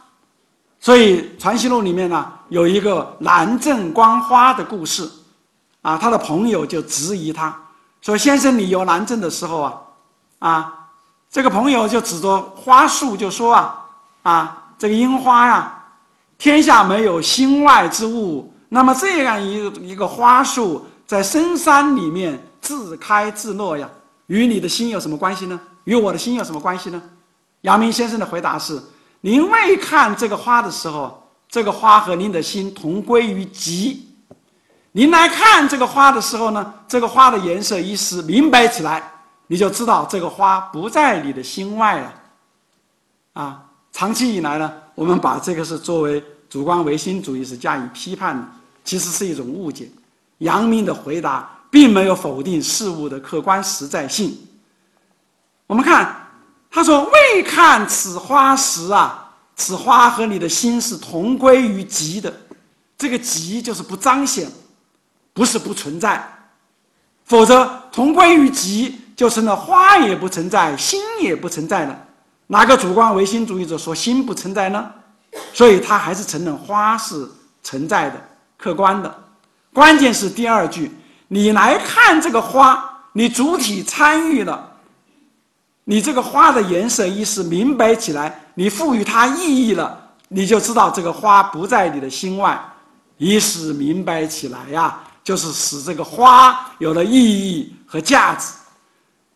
[0.78, 5.10] 所以《传习录》里面呢有一个蓝正观花的故事，
[5.82, 7.54] 啊，他的朋友就质疑他
[8.00, 9.80] 说：“先生，你游蓝正的时候啊，
[10.38, 10.78] 啊。”
[11.30, 13.86] 这个朋友就指着花树就说啊
[14.22, 15.82] 啊，这个樱花呀，
[16.36, 18.52] 天下没有心外之物。
[18.68, 23.88] 那么这样一一个花树在深山里面自开自落呀，
[24.26, 25.58] 与你的心有什么关系呢？
[25.84, 27.02] 与我的心有什么关系呢？
[27.62, 28.78] 阳明先生的回答是：
[29.22, 33.96] 您未看这个花的时候，这个花和您的心同归于极；
[34.92, 39.10] 您来看这个花的时候呢，这个花的颜色一时明白起来。
[39.48, 42.14] 你就知道这个花不在你的心外了，
[43.34, 43.62] 啊！
[43.92, 48.48] 长期以来呢，我们把这个是作为主观唯心主义是加以批判的，
[48.82, 49.90] 其实是一种误解。
[50.38, 54.34] 阳明的回答并没有否定事物的客观实在性。
[55.66, 56.16] 我们看，
[56.70, 62.32] 他说：“未看此花时啊，此花和你的心是同归于极的。
[62.96, 64.50] 这个极就是不彰显，
[65.32, 66.22] 不是不存在，
[67.24, 71.96] 否则同归于极。”就成了花也不存在，心也不存在了。
[72.48, 74.90] 哪个主观唯心主义者说心不存在呢？
[75.52, 77.28] 所以他还是承认花是
[77.62, 78.20] 存在的、
[78.56, 79.14] 客观的。
[79.72, 80.90] 关键是第二句，
[81.28, 84.72] 你来看这个花，你主体参与了，
[85.84, 89.96] 你这个花的颜色意识明白起来，你赋予它意义了，
[90.28, 92.60] 你就知道这个花不在你的心外。
[93.18, 98.48] 意识明白起来呀，就是使这个花有了意义和价值。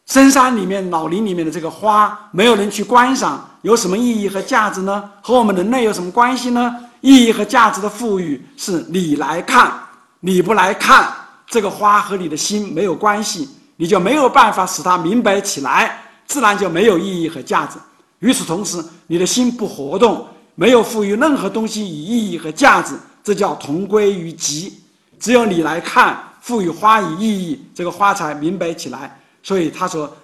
[0.06, 5.10] 深山里面、老林里面的这个花，没有人去观赏，有什么意义和价值呢？
[5.20, 6.76] 和我们人类有什么关系呢？
[7.00, 9.72] 意义和价值的赋予是你来看，
[10.20, 11.12] 你不来看，
[11.48, 17.76] 这个花和你的心没有关系，你就没有办法使它明白起来，自然就没有意义和价值。
[18.20, 20.24] 与此同时，你的心不活动，
[20.54, 24.72] 没有赋予任何东西以意义和价值，这叫同归于尽。
[25.18, 29.20] 只有你来看，赋予花以意义，这个花才明白起来。
[29.42, 30.14] 所以他说，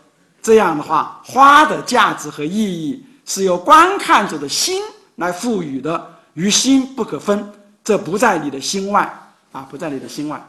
[0.43, 4.83] 这样的话，花的价值和意义是由观看者的心
[5.17, 7.53] 来赋予的，与心不可分。
[7.85, 9.13] 这不在你的心外
[9.51, 10.41] 啊，不在你的心外。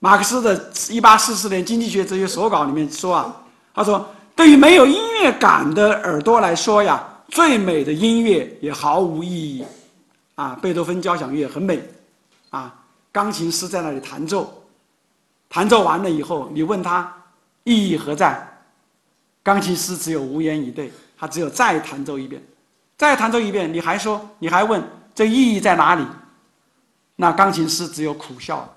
[0.00, 3.36] 马克思的《一八四四年经济学哲学手稿》里面说啊，
[3.72, 9.64] 他说，对于没有音乐感的耳朵来说呀，最美的音乐也毫无意义。
[10.34, 11.80] 啊，贝多芬交响乐很美，
[12.50, 12.74] 啊，
[13.12, 14.64] 钢琴师在那里弹奏，
[15.48, 17.12] 弹奏完了以后，你问他。
[17.64, 18.44] 意义何在？
[19.44, 22.42] 钢琴师只有无言以对，他只有再弹奏一遍，
[22.96, 24.82] 再弹奏一遍，你还说，你还问
[25.14, 26.04] 这意义在哪里？
[27.14, 28.68] 那钢琴师只有苦笑，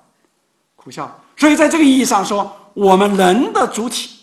[0.76, 1.20] 苦笑。
[1.36, 4.20] 所以在这个意义上说，我们人的主体，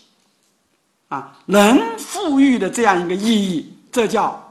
[1.09, 4.41] 啊，人赋予的这样一个意义，这叫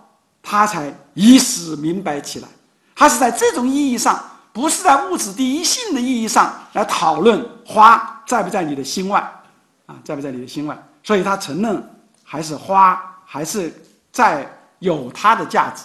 [0.42, 2.48] 他才意识明白起来。
[2.94, 4.22] 他是在这种意义上，
[4.52, 9.20] 不是在物质第一性的意义上来讨论花在不在你的心外。
[9.86, 10.80] 啊在不在你的心外？
[11.02, 11.82] 所以他承认，
[12.22, 13.72] 还是花，还是
[14.12, 14.48] 在
[14.78, 15.84] 有它的价值，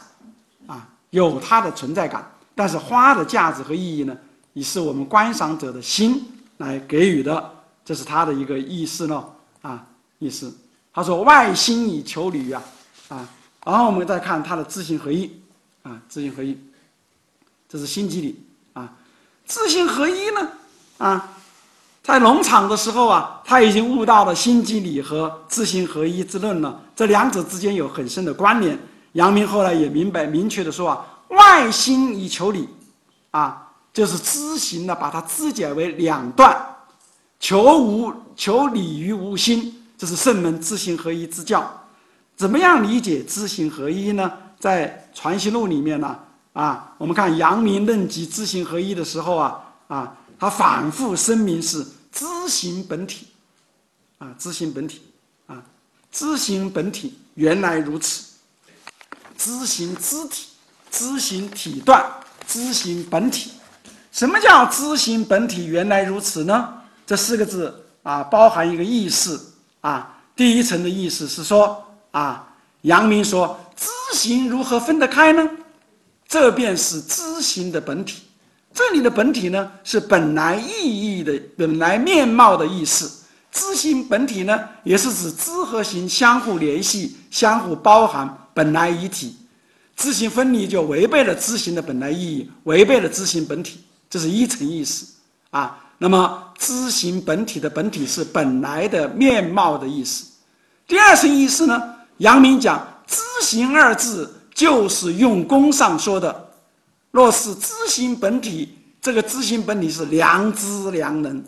[0.68, 2.24] 啊，有它的存在感。
[2.54, 4.16] 但是花的价值和意义呢，
[4.54, 6.24] 也是我们观赏者的心
[6.58, 7.52] 来给予的，
[7.84, 9.26] 这是他的一个意思呢，
[9.62, 9.86] 啊，
[10.20, 10.56] 意思。
[10.94, 12.64] 他说：“外心以求理啊，
[13.10, 13.30] 啊。”
[13.66, 15.42] 然后我们再看他的知行合一，
[15.84, 16.58] 啊，知行合一，
[17.68, 18.47] 这是心机理
[19.48, 20.50] 知行合一呢，
[20.98, 21.34] 啊。
[22.04, 26.80] 在农场的时候啊，他已经悟到了心即理和知行合一之论了。
[26.96, 28.80] 这两者之间有很深的关联。
[29.14, 32.70] 阳明后来也明白明确的说啊，外心以求理，
[33.32, 36.58] 啊，就是知行呢，把它肢解为两段，
[37.42, 41.70] 求无求理于无心，这是圣门知行合一之教。
[42.38, 44.32] 怎么样理解知行合一呢？
[44.60, 46.18] 在《传习录》里面呢，
[46.58, 51.86] 啊我们看阳明论及知行合一的时候啊，啊，他反复声明是。
[52.10, 53.28] 知行本体，
[54.18, 55.04] 啊，知行本体，
[55.46, 55.62] 啊，
[56.12, 58.26] 知行本体原来如此。
[59.38, 60.48] 知行知体，
[60.90, 62.04] 知行体断，
[62.48, 63.52] 知行本体。
[64.12, 66.74] 什么叫知行本体原来如此呢？
[67.06, 70.18] 这四个字啊，包含一个意思啊。
[70.36, 72.48] 第一层的意思是说啊，
[72.82, 73.88] 阳明说知
[74.18, 75.48] 行如何分得开呢？
[76.28, 78.24] 这便是知行的本体。
[78.74, 83.24] 这里的本体呢，是本来意义的本来面貌的意思。
[83.52, 89.36] 知行本体呢，也是指知和行相互联系、相互包含，本来一体。
[89.96, 93.80] 知行分离就违背了知行的本来意义，违背了知行本体。
[94.10, 95.08] 这是一层意思
[95.50, 95.80] 啊。
[95.98, 100.26] 那么知行本体的本体是本来的面貌的意思。
[100.88, 101.82] 第二层意思呢，
[102.18, 106.50] 阳明讲知行二字就是用功上说的。
[107.12, 111.44] 若是知行本体，这个知行本体是良知良能。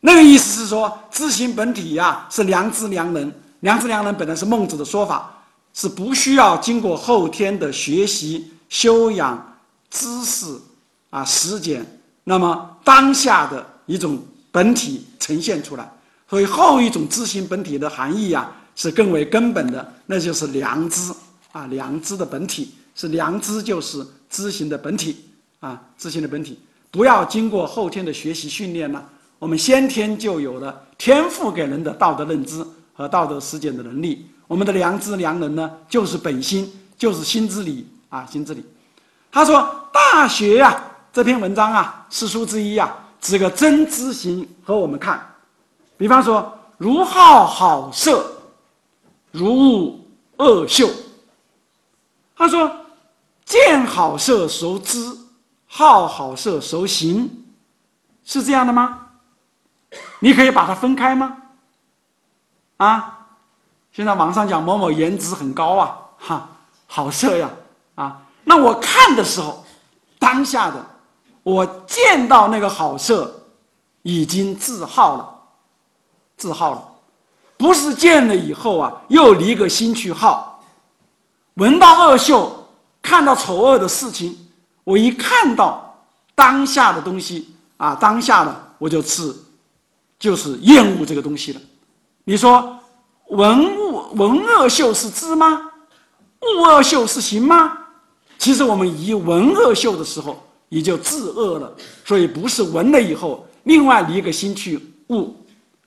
[0.00, 3.32] 那个意思是说，知行本体呀是良知良能。
[3.60, 9.56] 良知良能本来是孟子的说法，是不需要经过后天的学习、修养、
[9.88, 10.54] 知识
[11.08, 11.84] 啊实践，
[12.24, 14.22] 那么当下的一种
[14.52, 15.90] 本体呈现出来。
[16.28, 21.10] 所以后一种知行本体的含义呀是更为根本的，那就是良知
[21.52, 24.06] 啊，良知的本体是良知，就是。
[24.30, 25.24] 知行的本体
[25.58, 26.56] 啊，知行的本体，
[26.92, 29.04] 不要经过后天的学习训练了，
[29.40, 34.24] 我们先天就有了天赋给人的道德认知和道德实践的能力。
[34.46, 38.64] 我们的良知良能呢，就是本心，就是心之理啊，心之理。
[39.32, 39.58] 他说
[39.92, 40.80] 《大学》呀，
[41.12, 45.20] 这篇文章啊，四书之一啊，指个真知行和我们看。
[45.96, 48.24] 比方说，如好好色，
[49.32, 50.00] 如
[50.36, 50.88] 恶恶秀。
[52.40, 52.76] 他说。
[53.44, 55.12] 见好色熟知，
[55.66, 57.28] 好好色熟行，
[58.22, 59.08] 是这样的吗？
[60.20, 61.36] 你可以把它分开吗？
[62.76, 63.26] 啊，
[63.90, 66.48] 现在网上讲某某颜值很高啊，哈，
[66.86, 67.50] 好色呀，
[67.96, 69.64] 啊，那我看的时候，
[70.20, 70.86] 当下的
[71.42, 73.34] 我见到那个好色，
[74.02, 75.38] 已经自耗了，
[76.36, 76.88] 自耗了，
[77.58, 80.49] 不是见了以后啊，又离个心去耗，
[81.54, 82.66] 闻到恶嗅，
[83.02, 84.36] 看到丑恶的事情，
[84.84, 89.34] 我一看到当下的东西啊，当下的我就吃，
[90.18, 91.60] 就是厌恶这个东西了。
[92.24, 92.78] 你说
[93.28, 95.70] 闻恶闻恶嗅是知吗？
[96.40, 97.76] 恶恶嗅是行吗？
[98.38, 101.70] 其实我们一闻恶嗅的时候，也就自恶了。
[102.04, 105.36] 所以不是闻了以后，另外离个心去悟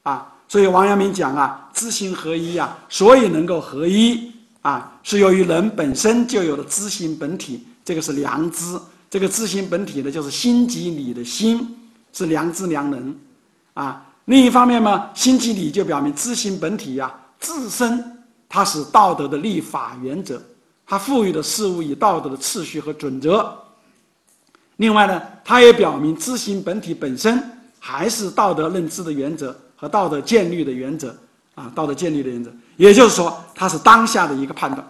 [0.03, 0.31] 啊。
[0.47, 4.31] 所以王阳明讲啊，知行合一啊，所以能够合一
[4.63, 8.79] 啊，是由于人本身就有了知行本体，这个是良知。
[9.09, 11.77] 这个知行本体呢，就是心即理的心，
[12.11, 13.15] 是良知良能
[13.75, 14.03] 啊。
[14.25, 18.03] 另一方面嘛，心即理就表明知行本体呀，自身
[18.49, 20.41] 它是道德的立法原则，
[20.87, 23.55] 它赋予的事物以道德的次序和准则。
[24.77, 27.39] 另外呢，它也表明知行本体本身
[27.79, 31.15] 还是道德认知的原则和道德建立的原则
[31.53, 32.49] 啊，道德建立的原则。
[32.77, 34.85] 也就是说，它是当下的一个判断。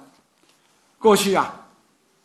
[1.00, 1.54] 过去啊，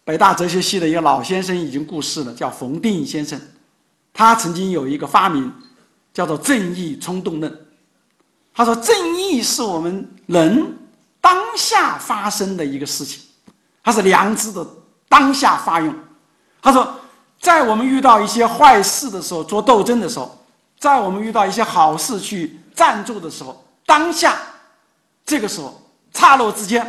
[0.05, 3.41] 北大哲学系的一个老先生已经过世了，叫冯定先生，
[4.13, 5.53] 他曾经有一个发明。
[6.11, 7.67] 叫做正义冲动论。
[8.53, 10.77] 他说，正义是我们人
[11.21, 13.23] 当下发生的一个事情，
[13.85, 14.67] 它是良知的
[15.09, 15.95] 当下发用。
[16.61, 16.93] 他说，
[17.41, 20.45] 在我们遇到一些坏事的时候做斗争的时候，
[20.81, 24.37] 在我们遇到一些好事去赞助的时候，当下
[25.29, 25.81] 这个时候
[26.13, 26.85] 刹那之间，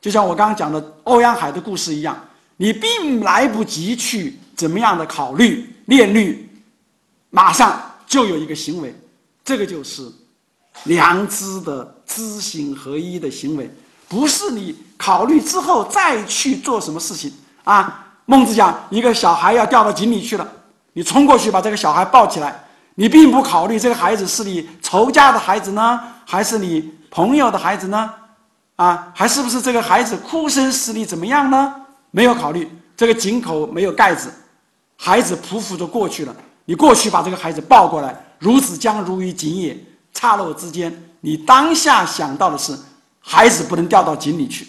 [0.00, 2.20] 就像我刚刚讲的欧阳海的故事一样，
[2.56, 6.50] 你并来不及去怎么样的考虑念虑，
[7.30, 7.80] 马上。
[8.08, 8.94] 就有一个行为，
[9.44, 10.08] 这个就是
[10.84, 13.68] 良知的知行合一的行为，
[14.08, 17.32] 不是你考虑之后再去做什么事情
[17.64, 18.06] 啊。
[18.26, 20.48] 孟子讲，一个小孩要掉到井里去了，
[20.92, 22.64] 你冲过去把这个小孩抱起来，
[22.94, 28.10] 你并不考虑这个孩子是你仇家的孩子呢，还是你朋友的孩子呢？
[28.76, 31.74] 啊，还是不是这个孩子哭声使你怎么样呢？
[32.10, 34.30] 没有考虑，这个井口没有盖子，
[34.96, 36.36] 孩子匍匐着过去了。
[36.64, 39.78] 你过去把这个孩子抱过来，孺子将如于井也。
[40.18, 40.90] 刹那之间，
[41.20, 42.74] 你当下想到的是，
[43.20, 44.66] 孩子不能掉到井里去，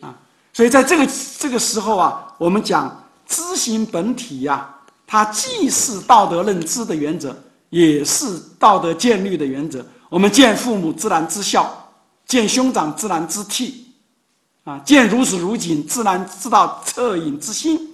[0.00, 0.16] 啊，
[0.50, 1.06] 所以在这个
[1.38, 4.66] 这个时候啊，我们讲知行本体呀，
[5.06, 7.36] 它既是道德认知的原则，
[7.68, 9.84] 也是道德建立的原则。
[10.10, 11.88] 我们见父母自然知孝，
[12.26, 13.72] 见兄长自然知悌，
[14.64, 17.88] 啊，见孺子如井自然知道恻隐之心，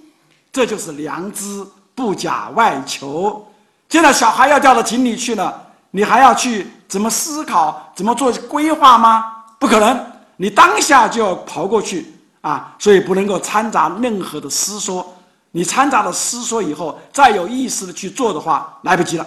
[0.51, 1.65] 这就是良知。
[1.95, 3.43] 不假外求，
[3.89, 9.33] 现在小孩要掉到井里去了，你还要去怎么思考、怎么做规划吗？
[9.57, 9.99] 不可能，
[10.35, 12.75] 你当下就要跑过去啊！
[12.77, 15.11] 所以不能够掺杂任何的思说。
[15.49, 19.25] 你掺杂了思说以后，再有意识的去做的话，来不及了。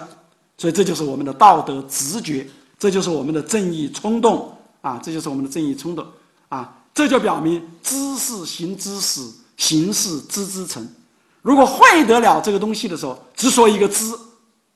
[0.57, 2.47] 所以这就是我们的道德直觉，
[2.81, 4.51] 这就是我们的正义冲动
[4.81, 4.99] 啊！
[5.03, 6.03] 这就是我们的正义冲动
[6.49, 6.79] 啊！
[6.95, 9.21] 这就表明知是行之始，
[9.55, 10.83] 行是知之成。
[11.43, 14.11] 如果会得了这个东西的时候，只说一个知，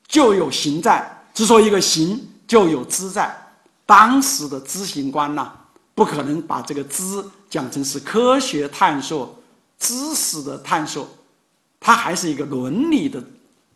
[0.07, 1.03] 就有行在；
[1.33, 3.35] 只说一个行，就有知在。
[3.87, 5.51] 当时的知行观呐，
[5.95, 9.35] 不可能把这个知讲成是科学探索、
[9.79, 11.09] 知识的探索，
[11.79, 13.19] 它还是一个伦理的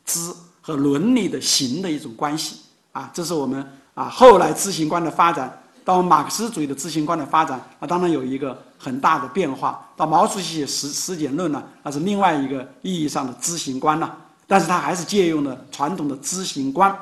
[0.05, 2.57] 知和伦理的行的一种关系
[2.91, 3.09] 啊。
[3.11, 3.67] 这是我们
[3.99, 5.51] 啊后来知行观的发展。
[5.83, 9.83] 到马克思主义的知行观的发展，那当然有一个很大的变化。
[9.97, 14.15] 到毛主席写实实践论呢，那是另外一个意义上的知行观了。
[14.45, 16.95] 但是他还是借用了传统的知行观，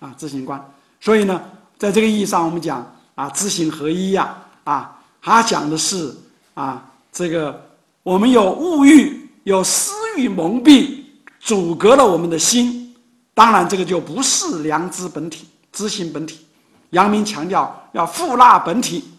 [0.00, 0.60] 啊，知行观。
[1.00, 1.40] 所以呢，
[1.78, 2.84] 在这个意义上，我们讲
[3.14, 6.12] 啊，知行合一呀，啊，他讲的是
[6.54, 7.62] 啊，这个
[8.02, 11.04] 我们有物欲、有私欲蒙蔽，
[11.38, 12.92] 阻隔了我们的心。
[13.34, 16.46] 当然，这个就不是良知本体、知行本体。
[16.90, 19.10] 阳明强调要复纳本体，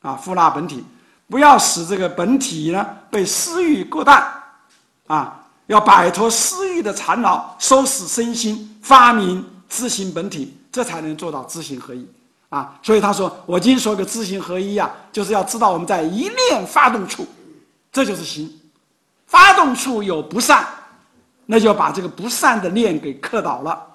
[0.00, 0.82] 啊，复纳本体，
[1.28, 4.26] 不要使这个本体呢被私欲过淡，
[5.06, 12.06] 啊，要摆脱私欲的缠绕，收拾身心，发明知行本体，这才能做到知行合一，
[12.48, 17.26] 啊，所以他说，我今天说个知行合一呀，就是要知道我们在一念发动处，
[17.92, 18.50] 这就是行，
[19.26, 20.66] 发动处有不善，
[21.44, 23.86] 那就要把这个不善的念给克倒了，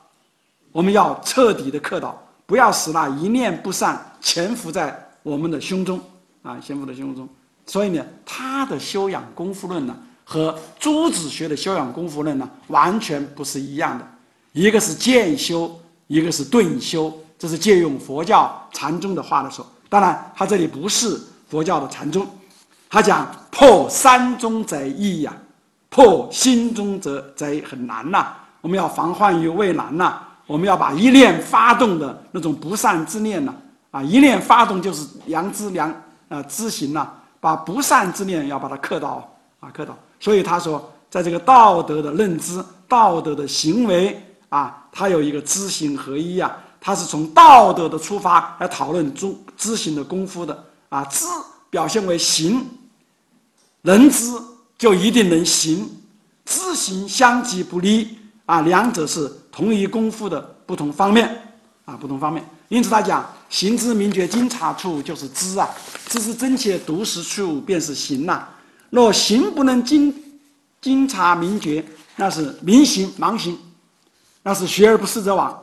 [0.76, 2.21] 我们要彻底的克倒。
[2.45, 5.97] 不要使那一念不善潜伏在我们的胸中
[6.43, 7.28] 啊，潜伏在胸中。
[7.65, 9.95] 所以呢，他的修养功夫论呢，
[10.26, 14.05] 和朱子学的修养功夫论呢，完全不是一样的。
[14.51, 15.73] 一个是渐修，
[16.07, 19.65] 一个是顿修，这是借用佛教禅宗的话来说。
[19.88, 21.17] 当然，他这里不是
[21.47, 22.28] 佛教的禅宗，
[22.89, 25.34] 他讲破山中贼易呀，
[25.89, 28.34] 破心中则贼很难呐。
[28.61, 33.54] 我们要防患于未然呐，我们要把一念发动的那种不善之念呐，
[33.91, 35.93] 啊，一念发动就是良知良
[36.28, 37.08] 呃知行呐，
[37.39, 39.28] 把不善之念要把它克到
[39.60, 39.98] 啊克到。
[40.20, 46.56] 所以他说，在这个道德的认知、道德的行为啊，他有一个知行合一啊。
[46.80, 51.26] 他是从道德的出发来讨论中知行的功夫的啊，知
[51.72, 52.64] 表现为行，
[53.82, 54.32] 能知
[54.78, 55.89] 就一定能行，
[56.46, 58.16] 知行相即不离
[58.46, 61.30] 啊，两者是同一功夫的不同方面
[61.86, 62.43] 啊，不同方面。
[62.68, 65.70] 因此他讲行之明觉经察处就是知啊，
[66.08, 68.48] 知是真切独实处便是行呐。
[68.89, 70.14] 若行不能经
[70.82, 71.84] 经察明觉，
[72.16, 73.58] 那是明行盲行，
[74.43, 75.54] 那是学而不思则罔。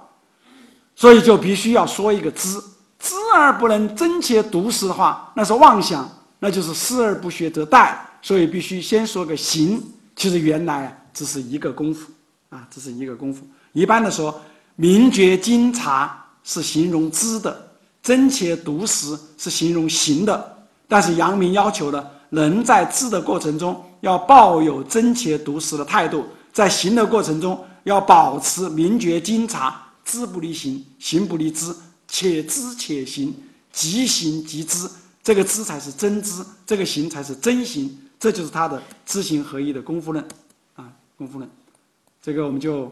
[0.95, 2.61] 所以就必须要说一个知，
[2.99, 6.09] 知而不能真切读实的话，那是妄想，
[6.39, 7.95] 那就是思而不学则殆。
[8.21, 9.83] 所以必须先说个行，
[10.15, 12.13] 其实原来只是一个功夫
[12.53, 13.47] 啊，这是一个功夫。
[13.73, 14.39] 一般的说，
[14.77, 17.71] 明觉经察是形容知的，
[18.03, 20.59] 真切读实是形容行的。
[20.87, 29.81] 但是阳明要求呢，人在知的过程中要抱有真切读实的态度，在行的过程中要保持明觉经察。
[30.05, 31.75] 知不离行，行不离知，
[32.09, 33.33] 且知且行，
[33.73, 34.87] 即行即知。
[35.23, 37.97] 这个知才是真知，这个行才是真行。
[38.19, 40.23] 这就是他的知行合一的功夫论，
[40.75, 41.49] 啊，功夫论。
[42.23, 42.85] 这个我们就，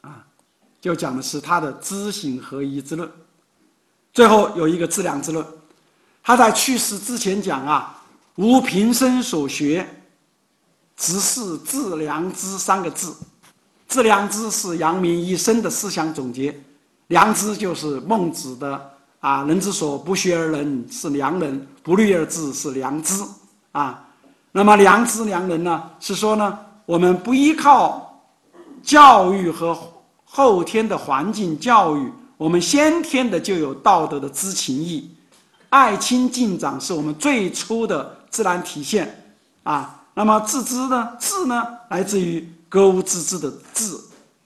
[0.00, 0.26] 啊，
[0.80, 3.08] 就讲的是他的知行合一之论。
[4.12, 5.46] 最后有一个致良知论，
[6.20, 8.02] 他在去世之前讲啊，
[8.34, 9.88] 吾平生所学，
[10.96, 13.14] 只是致良知三个字。
[13.86, 16.60] 致良知是阳明一生的思想总结，
[17.06, 18.90] 良知就是孟子的
[19.20, 23.22] 啊，人之所不学而能是良人，不虑而治是良知
[23.70, 24.08] 啊。
[24.50, 26.58] 那么良知良人呢，是说呢，
[26.90, 28.20] 我们不依靠
[28.82, 29.78] 教育和
[30.24, 35.08] 后天的环境教育，我们先天的就有道德的知情意，
[35.68, 39.32] 爱亲敬长是我们最初的自然体现
[39.62, 40.02] 啊。
[40.14, 42.44] 那么自知呢，智呢，来自于。
[42.68, 43.96] 格物致知的治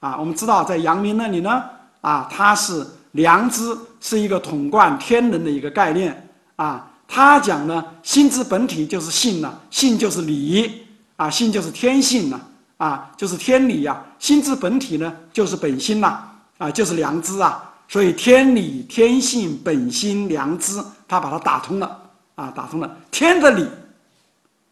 [0.00, 1.62] 啊，我们知道在阳明那里呢
[2.00, 6.90] 啊，它是良知是一个统贯天人的一个概念啊。
[7.06, 10.83] 他讲呢，心之本体就是性了，性就是理
[11.16, 12.40] 啊，性就是天性呐
[12.76, 14.04] 啊，就是天理呀。
[14.18, 16.20] 心之本体呢，就是本心呐
[16.58, 17.70] 啊，就是良知啊。
[17.86, 22.00] 所以天理、天性、本心、良知，他把它打通了
[22.34, 23.68] 啊，打通了天的理，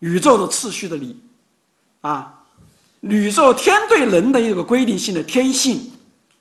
[0.00, 1.16] 宇宙的次序的理
[2.00, 2.40] 啊。
[3.00, 5.92] 宇宙天对人的一个规定性的天性，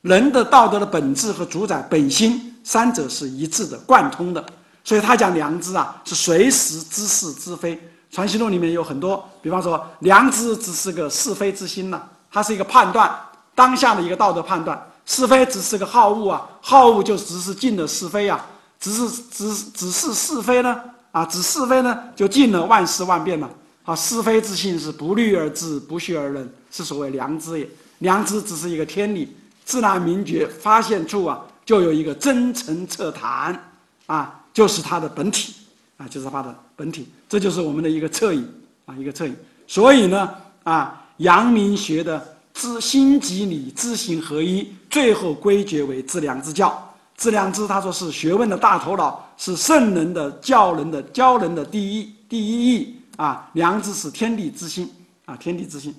[0.02, 4.44] 人的道德的本质和主宰本心，三者是一致的、贯通的。
[4.84, 7.80] 所以他讲良知啊，是随时知是知非。
[8.12, 13.10] 传习录里面有很多，比方说良知只是个是非之心呐，它是一个判断
[13.56, 18.46] 当下的一个道德判断；是非只是个好恶啊，好恶就只是尽了是非呀，
[18.80, 20.80] 只是只只是是非呢
[21.12, 23.50] 啊，只是非呢就尽了万事万变了。
[23.84, 27.68] 啊，是非之心是不虑而治，不学而仁，是所谓良知也。
[27.98, 29.36] 良知只是一个天理，
[29.66, 33.60] 自然明觉发现处啊，就有一个真诚彻谈，
[34.06, 35.56] 啊，就是它的本体，
[35.98, 38.46] 啊，就是它的本体，这就是我们的一个侧影，
[38.86, 39.34] 啊，一个侧影。
[39.66, 40.30] 所以呢，
[40.64, 42.22] 啊，阳明学的
[42.54, 46.94] 知心即理，知行合一，最后归结为致良知教。
[47.16, 52.98] 致良知，他说是学问的大头脑，是圣人的教人的教人的第一第一义。
[53.16, 54.94] 啊，良知是天地之心
[55.24, 55.96] 啊，天地之心。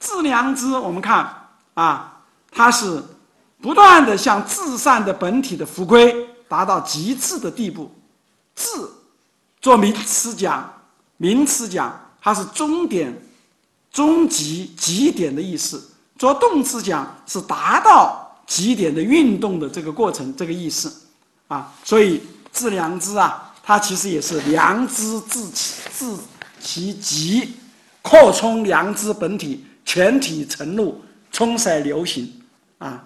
[0.00, 1.30] 致良知，我们看
[1.74, 2.18] 啊，
[2.50, 3.02] 它是
[3.60, 7.92] 不断的向至善的本体的复归，达到极致的地步。
[8.54, 8.70] 至，
[9.62, 10.70] 做名词讲，
[11.16, 13.16] 名词讲，它是终点、
[13.90, 15.78] 终极、极点的意思；
[16.18, 20.92] 做动词讲，是达到极点的运动的这个过程，这个意思。
[21.48, 22.20] 啊，所以
[22.52, 26.18] 致良知啊，它其实也是良知自其自。
[26.64, 27.56] 其极
[28.02, 31.02] 扩充良知本体，全体沉入，
[31.32, 32.32] 冲塞流行
[32.78, 33.02] 啊！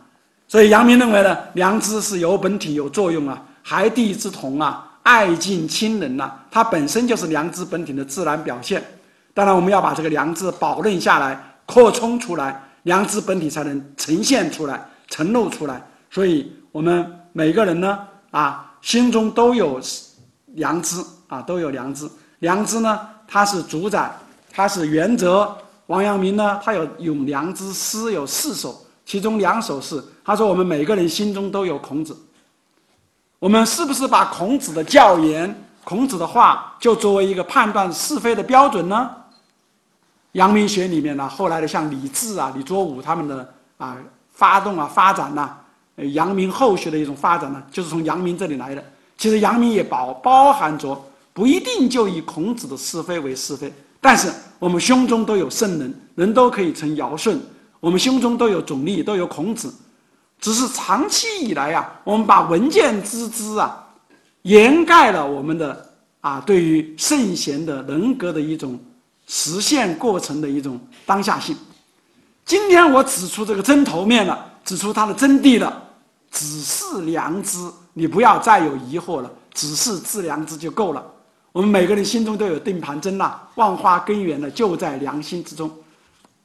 [0.46, 8.82] 所以阳明认为呢，良知是有本体有作用啊，孩弟之童啊，爱敬亲人呐，它本身就是良知本体的自然表现。
[9.32, 15.80] 当然，我们要把这个良知保任下来，扩充出来，良知本体才能呈现出来，呈露出来。
[16.10, 18.00] 所以，我们每个人呢，
[18.32, 19.80] 啊，心中都有
[20.54, 22.10] 良知啊，都有良知。
[22.40, 22.98] 良知呢？
[23.28, 24.10] 它是主宰，
[24.52, 25.56] 它是原则。
[25.86, 32.16] 王阳明呢，他有《咏良知诗》有四首，其中两首是他说：“我们每个人心中都有孔子。”
[33.46, 35.54] 我们是不是把孔子的教言、
[35.84, 39.08] 孔子的话就作为一个判断是非的标准呢？
[40.32, 43.48] 阳明学里面呢，后来的像李治啊、李卓武他们的
[43.78, 43.96] 啊
[44.32, 45.48] 发动啊发展呐，
[46.12, 48.82] 阳明后学的一种发展呢，就是从阳明这里来的。
[49.16, 51.00] 其实阳明也包包含着
[51.32, 54.28] 不一定就以孔子的是非为是非，但是
[54.58, 57.38] 我们胸中都有圣人，人都可以成尧舜，
[57.78, 59.72] 我们胸中都有总理，都有孔子。
[60.40, 63.84] 只是长期以来啊，我们把文件之资啊，
[64.42, 68.78] 掩盖了我们的啊对于圣贤的人格的一种
[69.26, 71.56] 实现过程的一种当下性。
[72.44, 75.82] 今天我指出这个真头面了，指出它的真谛了，
[76.30, 77.58] 只是良知，
[77.94, 81.04] 你不要再有疑惑了，只是自良知就够了。
[81.50, 85.68] 我们每个人心中都有定盘针呐，万花根源呢就在良心之中。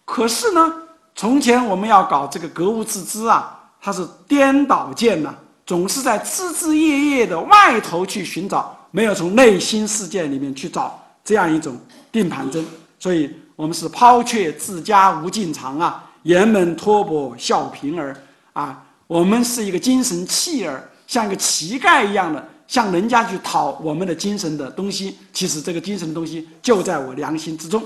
[0.05, 0.73] 可是呢，
[1.13, 3.57] 从前我们要搞这个格物致知啊。
[3.81, 5.33] 他是颠倒见呐，
[5.65, 11.75] 总是在枝枝叶叶的外头去寻找，没有从内心世界里面去找这样一种
[12.11, 12.63] 定盘针。
[12.99, 18.15] 所以我们是抛却自家无尽长啊，沿门托钵笑贫儿
[18.53, 18.85] 啊。
[19.07, 25.17] 我们是一个精神弃儿，像一个乞丐一样的向人家去讨我们的精神的东西。
[25.33, 27.83] 其实这个精神东西就在我良心之中。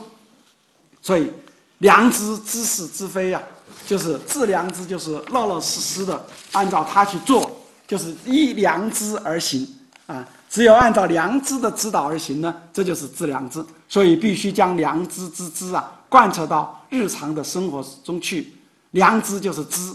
[1.01, 1.31] 所以
[1.77, 3.41] 良知知是知非呀。
[3.85, 7.49] 就是致良知，就是老老实实的按照他去做，
[7.87, 9.67] 就是依良知而行
[10.07, 10.27] 啊。
[10.49, 13.63] 只有按照良知的指导而行呢，这就是致良知。
[13.87, 18.53] 所以必须将良知之知啊贯彻到日常的生活中去。
[18.91, 19.93] 良知就是知，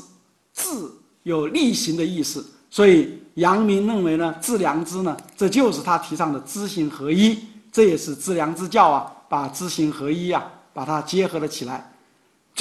[0.54, 0.68] 智
[1.22, 2.44] 有力行的意思。
[2.70, 7.38] 所以阳明认为呢，致良知呢，这就是他提倡的知行合一。
[7.72, 11.89] 这也是自良知教啊，把知行合一啊，把它结合了起来。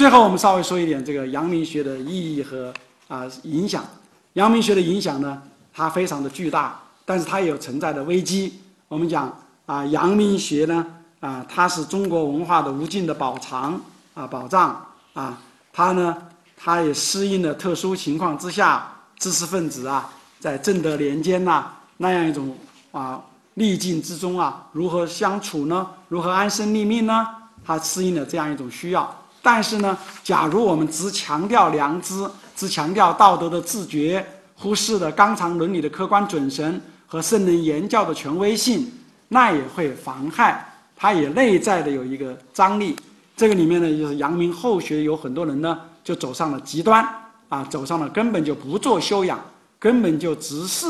[0.00, 2.72] 最后，我们稍微说一点这个阳明学的意义和
[3.06, 3.84] 啊影响。
[4.32, 5.42] 阳明学的影响呢，
[5.74, 8.62] 它非常的巨大，但是它也有存在的危机。
[8.88, 9.30] 我们讲
[9.66, 10.86] 啊，阳明学呢
[11.20, 13.78] 啊，它是中国文化的无尽的宝藏
[14.14, 14.82] 啊宝藏
[15.12, 15.38] 啊，
[15.70, 16.16] 它呢，
[16.56, 21.66] 它也适应了特殊情况之下，知识分子啊，在正德年间呐
[21.98, 22.56] 那样一种
[22.90, 23.22] 啊
[23.52, 25.86] 逆境之中啊，如何相处呢？
[26.08, 27.26] 如何安身立命呢？
[27.62, 29.14] 它适应了这样一种需要。
[29.42, 38.92] 但是呢，假如我们只强调良知，只强调道德的自觉，忽视了纲常伦理的客观准绳和圣人言教的权威性，
[39.28, 40.66] 那也会妨害。
[40.94, 42.94] 它也内在的有一个张力。
[43.34, 47.02] 这个里面呢，就是阳明后学有很多人呢，就走上了极端
[47.48, 49.40] 啊，走上了根本就不做修养，
[49.78, 50.86] 根本就只是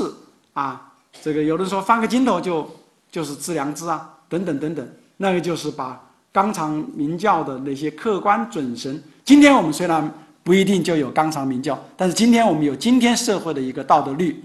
[0.55, 0.91] 啊，
[1.23, 2.69] 这个有的说翻个筋头就
[3.13, 6.01] 就是治良知啊，等等等等，那个就是把。
[6.33, 10.13] 纲常名教的那些客观准绳，今天我们虽然
[10.43, 14.45] 不一定就有纲常名教，但是今天我们有今天社会的一个道德律。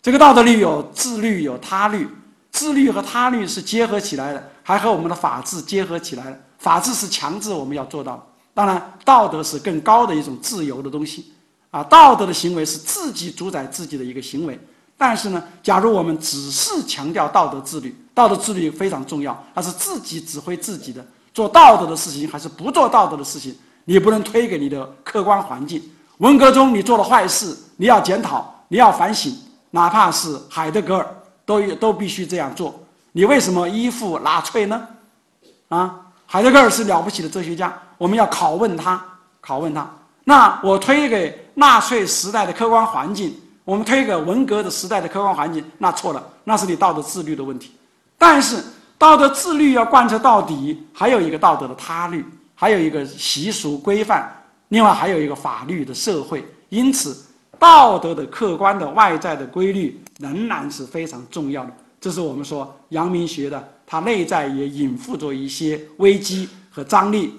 [0.00, 2.08] 这个道德律有自律有他律，
[2.50, 6.40] 自律和他律是结合起来的，还和我们的法治结合起来的。
[6.58, 11.32] 法治是强制我们要做到，当然道德是更高的一种自由的东西。
[11.70, 14.58] 啊，道德的行为是自己主宰自己的一个行为。
[14.96, 21.04] 但是呢，假如我们只是强调道德自律，道德自律非常重要，它是自己指挥自己的。
[21.38, 25.80] 做道德的事情还是不做道德的事情，你不能推给你的客观环境。
[26.16, 29.32] 文革中你做了坏事，你要检讨，你要反省，
[29.70, 31.06] 哪怕是海德格尔
[31.46, 32.74] 都都必须这样做。
[33.12, 34.84] 你为什么依附纳粹呢？
[35.68, 35.94] 啊，
[36.26, 39.00] 海德格尔是了不起的哲学家，我们要拷问他，
[39.40, 39.88] 拷问他。
[40.24, 43.32] 那我推给纳粹时代的客观环境，
[43.64, 47.70] 我们推给文革的时代的客观环境，那错了，那是你道德自律的问题。
[48.18, 48.56] 但是。
[48.98, 52.24] 道德自律要贯彻到底，还有一个道德的他律，
[52.56, 54.28] 还有一个习俗规范，
[54.70, 56.44] 另外还有一个法律的社会。
[56.68, 57.16] 因此，
[57.60, 61.72] 道德的客观的外在的规律仍然是非常重要的。
[62.00, 67.34] 这是我们说阳明学的，它内在也隐附着一些危机和张力。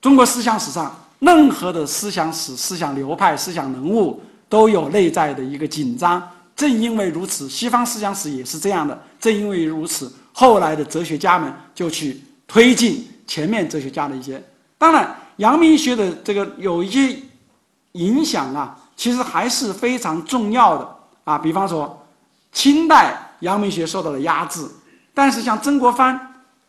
[0.00, 6.20] 中国思想史上任何的思想史、思想流派、思想人物都有内在的一个紧张。
[6.56, 9.00] 正因为如此，西方思想史也是这样的。
[9.20, 10.12] 正因为如此。
[10.32, 14.42] 后来的哲学家们就去推进前面哲学家的一些，
[14.78, 17.16] 当然，阳明学的这个有一些
[17.92, 21.38] 影响啊，其实还是非常重要的啊。
[21.38, 22.04] 比方说，
[22.50, 24.66] 清代阳明学受到了压制，
[25.14, 26.18] 但是像曾国藩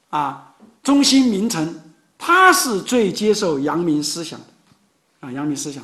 [0.09, 0.53] 啊、
[0.83, 1.81] 中兴名臣，
[2.17, 4.45] 他是最接受阳明思想的
[5.21, 5.83] 啊，阳明思想。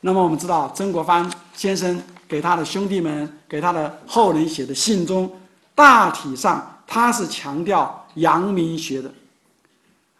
[0.00, 5.30] 那么我们知道，曾国藩先生给他的兄弟们、给他的后人写的信中，
[5.74, 6.68] 大体上。
[6.92, 9.10] 他是强调阳明学的，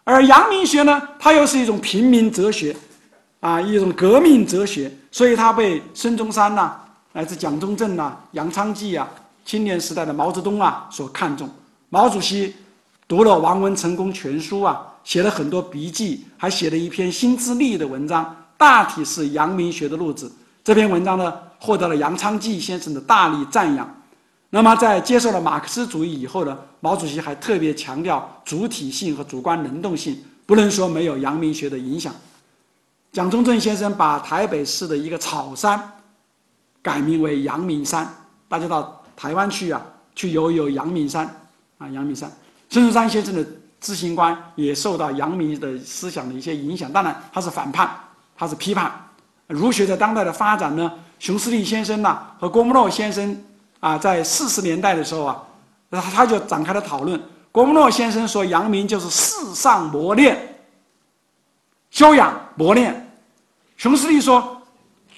[0.03, 2.75] 而阳明学呢，它又是一种平民哲学，
[3.41, 6.75] 啊，一种革命哲学，所以它被孙中山呐，
[7.11, 9.07] 乃至蒋中正呐、杨昌济啊、
[9.45, 11.47] 青年时代的毛泽东啊所看重。
[11.89, 12.55] 毛主席
[13.07, 20.31] 读了《王文成功全书》啊，写了很多笔记，还写了一篇新自立的文章，大体是阳明学的路子。
[20.63, 23.87] 这篇文章呢，获得了杨昌济先生的大力赞扬。
[24.55, 32.13] 那么，在接受了马克思主义以后呢，毛主席还特别强调主体性和主观能动性，不能说没有阳明学的影响。
[33.11, 35.91] 蒋中正先生把台北市的一个草山
[36.83, 38.07] 改名为阳明山，
[38.47, 41.25] 大家到台湾去啊，去游游阳明山
[41.79, 42.31] 啊，阳明山。
[42.69, 43.43] 孙中山先生的
[43.81, 47.89] 知行官也受到阳明的思想的一些影响，当然他是反叛，
[48.37, 48.91] 他是批判。
[49.47, 53.43] 儒学在当代的发展呢，熊十力先生呐和郭沫若先生
[53.83, 55.43] 啊，在四十年代的时候啊，
[55.91, 57.21] 他他就展开了讨论。
[57.51, 60.55] 郭沫若先生说，阳明就是世上磨练、
[61.91, 63.13] 修养、磨练。
[63.75, 64.61] 熊十力说，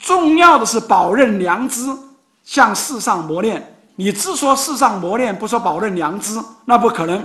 [0.02, 1.96] 重要的是保任良知，
[2.44, 3.76] 向世上磨练。
[3.98, 7.24] 你只说世上磨练，不说保任良知，那不可能。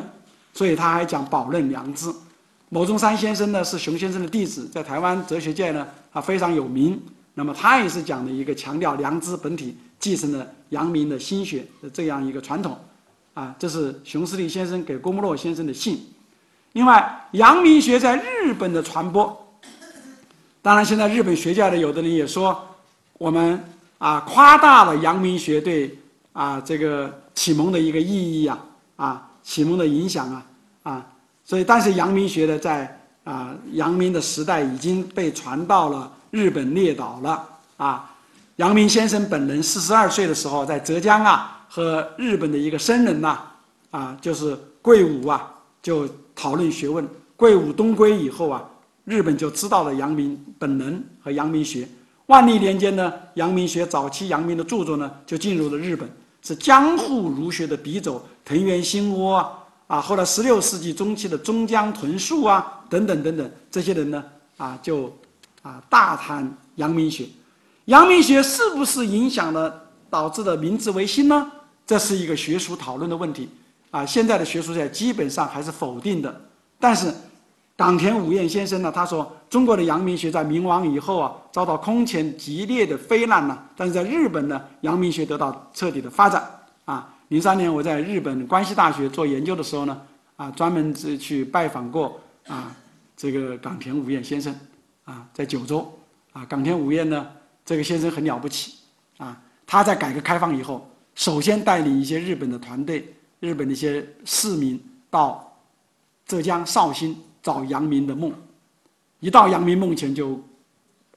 [0.53, 2.13] 所以他还讲保任良知。
[2.69, 7.01] 牟中山先生呢是熊先生的弟子，在台湾哲学界呢啊非常有名。
[7.41, 12.79] 那么他也是讲的一个强调良知本体，继承了阳明的心学的这样一个传统。
[13.33, 16.07] 啊，这是熊十力先生给郭沫若先生的信。
[16.73, 19.35] 另外，阳明学在日本的传播，
[20.61, 22.63] 当然现在日本学界的有的人也说，
[23.15, 23.59] 我们
[23.97, 25.99] 啊夸大了阳明学对
[26.35, 28.59] 啊这个启蒙的一个意义呀，
[28.97, 30.47] 啊启蒙的影响啊
[30.83, 31.07] 啊。
[31.43, 38.11] 所以，但是阳明学呢，在啊阳明的时代已经被传到了日本列岛了啊。
[38.57, 43.39] 阳明先生本人四十二岁的时候，在浙江啊和日本的一个僧人呐
[43.91, 45.51] 啊，就是桂武啊，
[45.83, 47.09] 就讨论学问。
[47.37, 48.63] 桂武东归以后啊，
[49.05, 51.89] 日本就知道了阳明本人和阳明学。
[52.27, 56.07] 万历年间呢，阳明学早期阳明的著作呢，就进入了日本，
[56.43, 59.53] 是江户儒学的鼻祖藤原新窝啊。
[59.87, 64.23] 啊，后来十六世纪中期的中江屯树啊，等等等等，这些人呢，
[64.59, 65.13] 啊，就
[65.63, 67.27] 啊大谈阳明学。
[67.87, 71.51] 阳明学是不是影响了导致的明治维新呢？
[71.87, 73.49] 这是一个学术讨论的问题。
[73.91, 76.41] 啊，现在的学术界基本上还是否定的。
[76.79, 77.13] 但是，
[77.77, 83.59] 冈田武彦先生呢，他说中国的阳明学在明亡以后啊，遭到空前激烈的非难呢。
[83.77, 86.49] 但是在日本呢，阳明学得到彻底的发展
[86.85, 87.13] 啊。
[87.29, 90.01] 零三年我在日本关西大学做研究的时候呢，
[90.37, 92.73] 啊，专门是去拜访过啊，
[93.17, 94.55] 这个冈田武彦先生，
[95.11, 95.93] 啊，在九州，
[96.33, 97.27] 啊，冈田武彦呢，
[97.65, 98.75] 这个先生很了不起，
[99.19, 104.81] 啊，他在改革开放以后，首先带领一些日本的团队，日本的一些市民
[105.11, 105.53] 到
[106.25, 108.33] 浙江绍兴找阳明的梦，
[109.19, 110.41] 一到阳明梦前就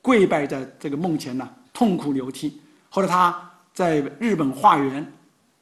[0.02, 2.60] 跪拜在这个梦前呢，痛哭流涕。
[2.90, 5.06] 后来他在日本化缘。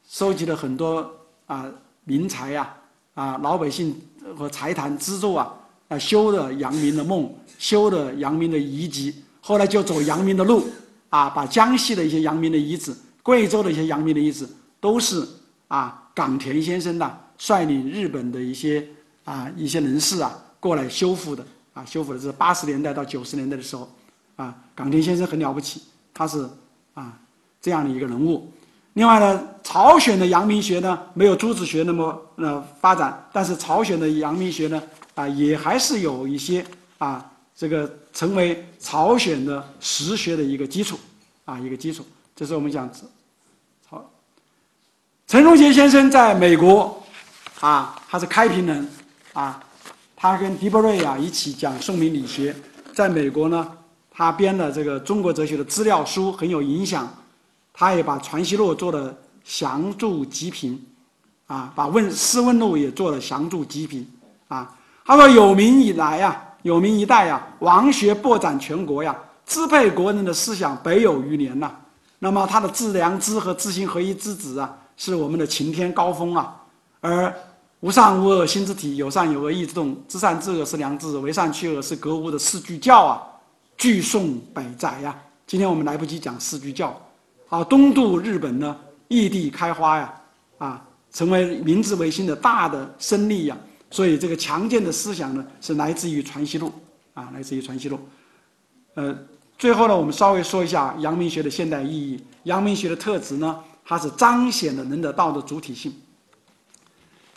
[0.10, 1.10] 收集了很多
[1.45, 1.72] 啊
[2.03, 2.76] 名财呀
[3.14, 3.95] 啊老百姓
[4.36, 5.53] 和财团资助啊
[5.91, 10.65] 啊修了阳明的梦，修了阳明的遗迹，后来就走阳明的路
[11.09, 14.47] 啊，把江西的一些阳明的遗址、贵州的一些阳明的遗址，
[14.80, 15.27] 都是
[15.68, 18.88] 啊冈田先生呐率领日本的一些
[19.26, 23.89] 啊一些人士啊过来修复的啊修复的，是八十年代到九十年代的时候
[24.38, 25.81] 啊冈田先生很了不起，
[26.13, 26.49] 他是
[26.93, 27.19] 啊
[27.61, 28.49] 这样的一个人物。
[28.93, 34.81] 另外呢，朝鲜的阳明学呢没有朱子学那么呃发展，但是朝鲜的阳明学呢
[35.15, 36.65] 啊也还是有一些
[36.97, 40.99] 啊这个成为朝鲜的实学的一个基础
[41.45, 42.05] 啊一个基础。
[42.35, 42.89] 这是我们讲
[43.88, 44.09] 好。
[45.27, 47.01] 陈荣杰先生在美国
[47.59, 48.89] 啊，他是开平人
[49.33, 49.63] 啊，
[50.15, 52.55] 他跟狄伯瑞啊一起讲宋明理学，
[52.93, 53.77] 在美国呢，
[54.09, 57.11] 他编的这个中国哲学的资料书很有影响。
[57.73, 60.79] 他也把《传习录》做了详注集评，
[61.47, 64.05] 啊，把《问思问录》也做了详注集评，
[64.49, 64.77] 啊，
[65.11, 69.13] 那么有名以来呀，有名一代呀，王学播展全国呀，
[69.45, 71.69] 支配国人的思想北有余年呐。
[72.19, 76.55] 那么他的致良知和知行合一之子啊，是我们的擎天高峰啊。
[77.01, 77.35] 而
[77.81, 83.21] 无善无恶心之体，有善有恶意之动，知善知恶是良知，为善去恶是格物的四句教啊，
[83.77, 85.13] 俱颂百载呀。
[85.45, 86.97] 今天我们来不及讲四句教。
[87.49, 88.73] 啊，东渡日本呢，
[89.09, 90.13] 异地开花呀，
[90.59, 90.81] 啊，
[91.11, 93.57] 成为明治维新的大的胜利呀。
[93.91, 96.68] 所以这个强健的思想呢，是来自于《传习录》，
[97.13, 97.97] 啊，来自于《传习录》。
[98.95, 99.15] 呃，
[99.57, 102.23] 最后呢，我们稍微说一下阳明学的现代意义。
[102.43, 105.93] 阳明学的特质呢，它是彰显了人的道德主体性。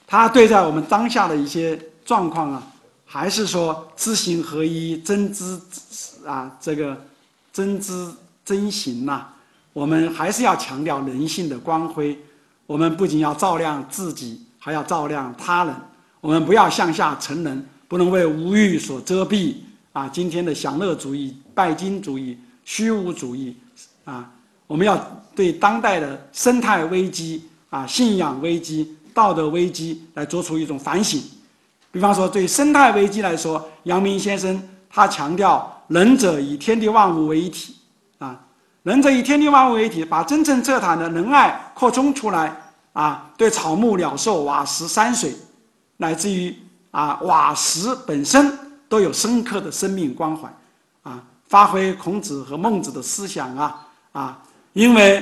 [0.07, 2.63] 它对待我们当下的一些状况啊，
[3.05, 5.61] 还是说知行合一、真知
[6.25, 6.97] 啊，这个
[7.53, 8.11] 真知
[8.45, 9.27] 真行呐。
[9.73, 12.17] 我们还是要强调人性的光辉。
[12.67, 15.75] 我们不仅要照亮自己，还要照亮他人。
[16.25, 19.57] 我们不要向下沉沦，不能为无欲所遮蔽。
[19.93, 23.55] 啊，今天的享乐主义、拜金主义、虚无主义，
[24.07, 24.33] 啊，
[24.67, 24.97] 我们要
[25.37, 31.23] 对当代的生态危机、啊信仰危机、道德危机来做出一种反省。
[31.93, 37.77] 比方说，对生态危机来说，阳明先生他强调仁者以天地万物为一体，
[38.17, 38.41] 啊，
[38.83, 42.57] 仁者以天地万物为一体，把真正这坦的仁爱扩充出来，
[42.95, 45.37] 啊，对草木鸟兽、瓦石山水，
[45.97, 46.55] 乃至于
[46.91, 48.59] 啊瓦石本身。
[48.87, 50.49] 都有深刻的生命关怀，
[51.03, 54.43] 啊，发挥孔子和孟子的思想啊啊，
[54.73, 55.21] 因为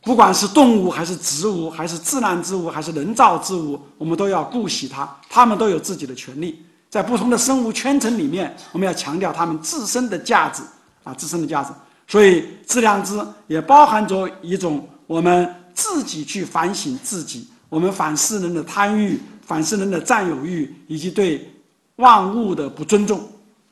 [0.00, 6.64] 不管是动物还是植物，还是自然之物，还是人造之物，我们都要顾惜它，它们都有自己的权利。
[6.88, 10.62] 在不同的生物圈层里面，我们要强调它们自身的价值
[11.04, 11.70] 啊，自身的价值。
[12.06, 21.52] 所以，致良知也包含着一种我们自己去反省自己，我们反思人的贪欲，反思人的占有欲，以及对。
[21.98, 23.20] 万物的不尊重，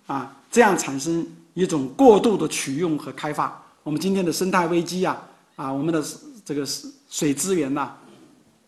[0.09, 1.25] 啊，这样产生
[1.55, 3.57] 一种过度的取用和开发。
[3.85, 5.17] 我们今天的生态危机呀，
[5.55, 6.03] 啊，我们的
[6.45, 6.67] 这个
[7.09, 7.93] 水资源呐，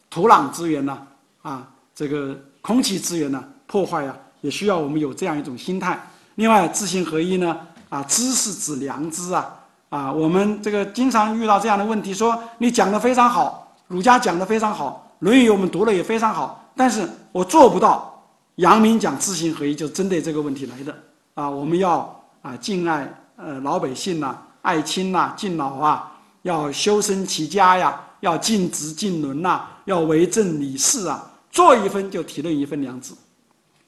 [0.09, 0.97] 土壤资源呐，
[1.43, 6.01] 啊，这个空气资源呐，破坏呀，也需要我们有这样一种心态。
[6.36, 7.59] 另外，知行合一呢，
[7.89, 9.59] 啊，知是指良知啊，
[9.89, 18.14] 啊，我们这个经常遇到这样的问题，说你讲的非常好，儒家讲的非常好，《论语》我们读了也非常好，但是我做不到。
[18.56, 20.92] 阳明讲知行合一，就针对这个问题来的
[21.34, 21.48] 啊！
[21.48, 33.14] 我们要啊敬爱呃老百姓呐，爱亲呐，敬老啊，要修身齐家呀，要尽职尽伦呐，要为政理事啊，做一分就体认一分良知，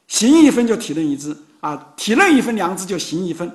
[0.07, 3.51] 行一分就体认一知啊，体认一分良知就行一分，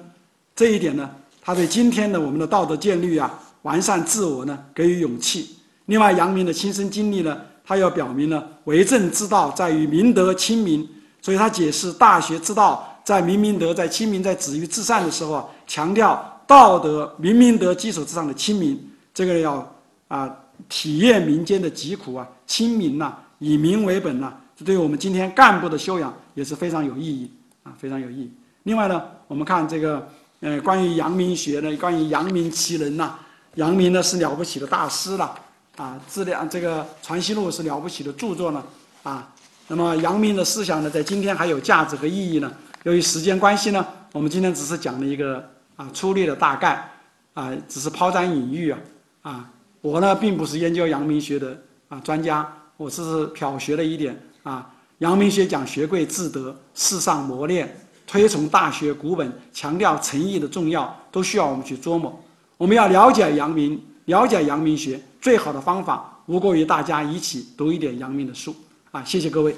[0.55, 1.09] 这一点呢，
[1.41, 3.33] 他对今天的我们的道德建律啊，
[3.63, 5.57] 完善自我呢，给予勇气。
[5.87, 10.89] 另外，阳明的亲身经历呢，他要表明呢，为政之道在于明德亲民。
[11.23, 18.81] 所以他解释《大学之道》在明明德、在亲民、在止于至善的时候啊，强调道德明明德基础之上的亲民，
[19.13, 19.75] 这个要
[20.07, 20.33] 啊
[20.69, 27.29] 体验民间的疾苦啊，亲民呐，以民为本呐，这对我们今天干部的修养也是非常有意义
[27.65, 28.33] 啊，非常有意义。
[28.63, 30.07] 另外呢，我们看这个
[30.39, 33.15] 呃，关于阳明学呢，关于阳明其人呐，
[33.57, 35.35] 阳明呢是了不起的大师了
[35.77, 38.63] 啊，质量这个《传习录》是了不起的著作呢
[39.03, 39.33] 啊。
[39.69, 42.51] 那么阳明的思想呢，在今天还有价值和意义呢。
[42.85, 45.45] 由于时间关系呢，我们今天只是讲了一个
[45.77, 46.91] 啊粗略的大概，
[47.35, 48.79] 啊，只是抛砖引玉啊。
[49.23, 49.51] 啊，
[49.81, 54.71] 我呢并不是研究阳明学的啊专家，我只是瞟学了一点啊。
[54.99, 57.77] 阳明学讲学贵自得，世上磨练，
[58.07, 62.19] 推崇大学古本，强调诚意的重要，都需要我们去琢磨。
[62.57, 68.55] 我们要了解阳明，了解阳明学，最好的方法无过于大家一起读一点阳明的书。
[68.93, 69.53] 啊，谢谢各位。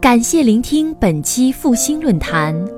[0.00, 2.77] 感谢聆听本期复兴论坛。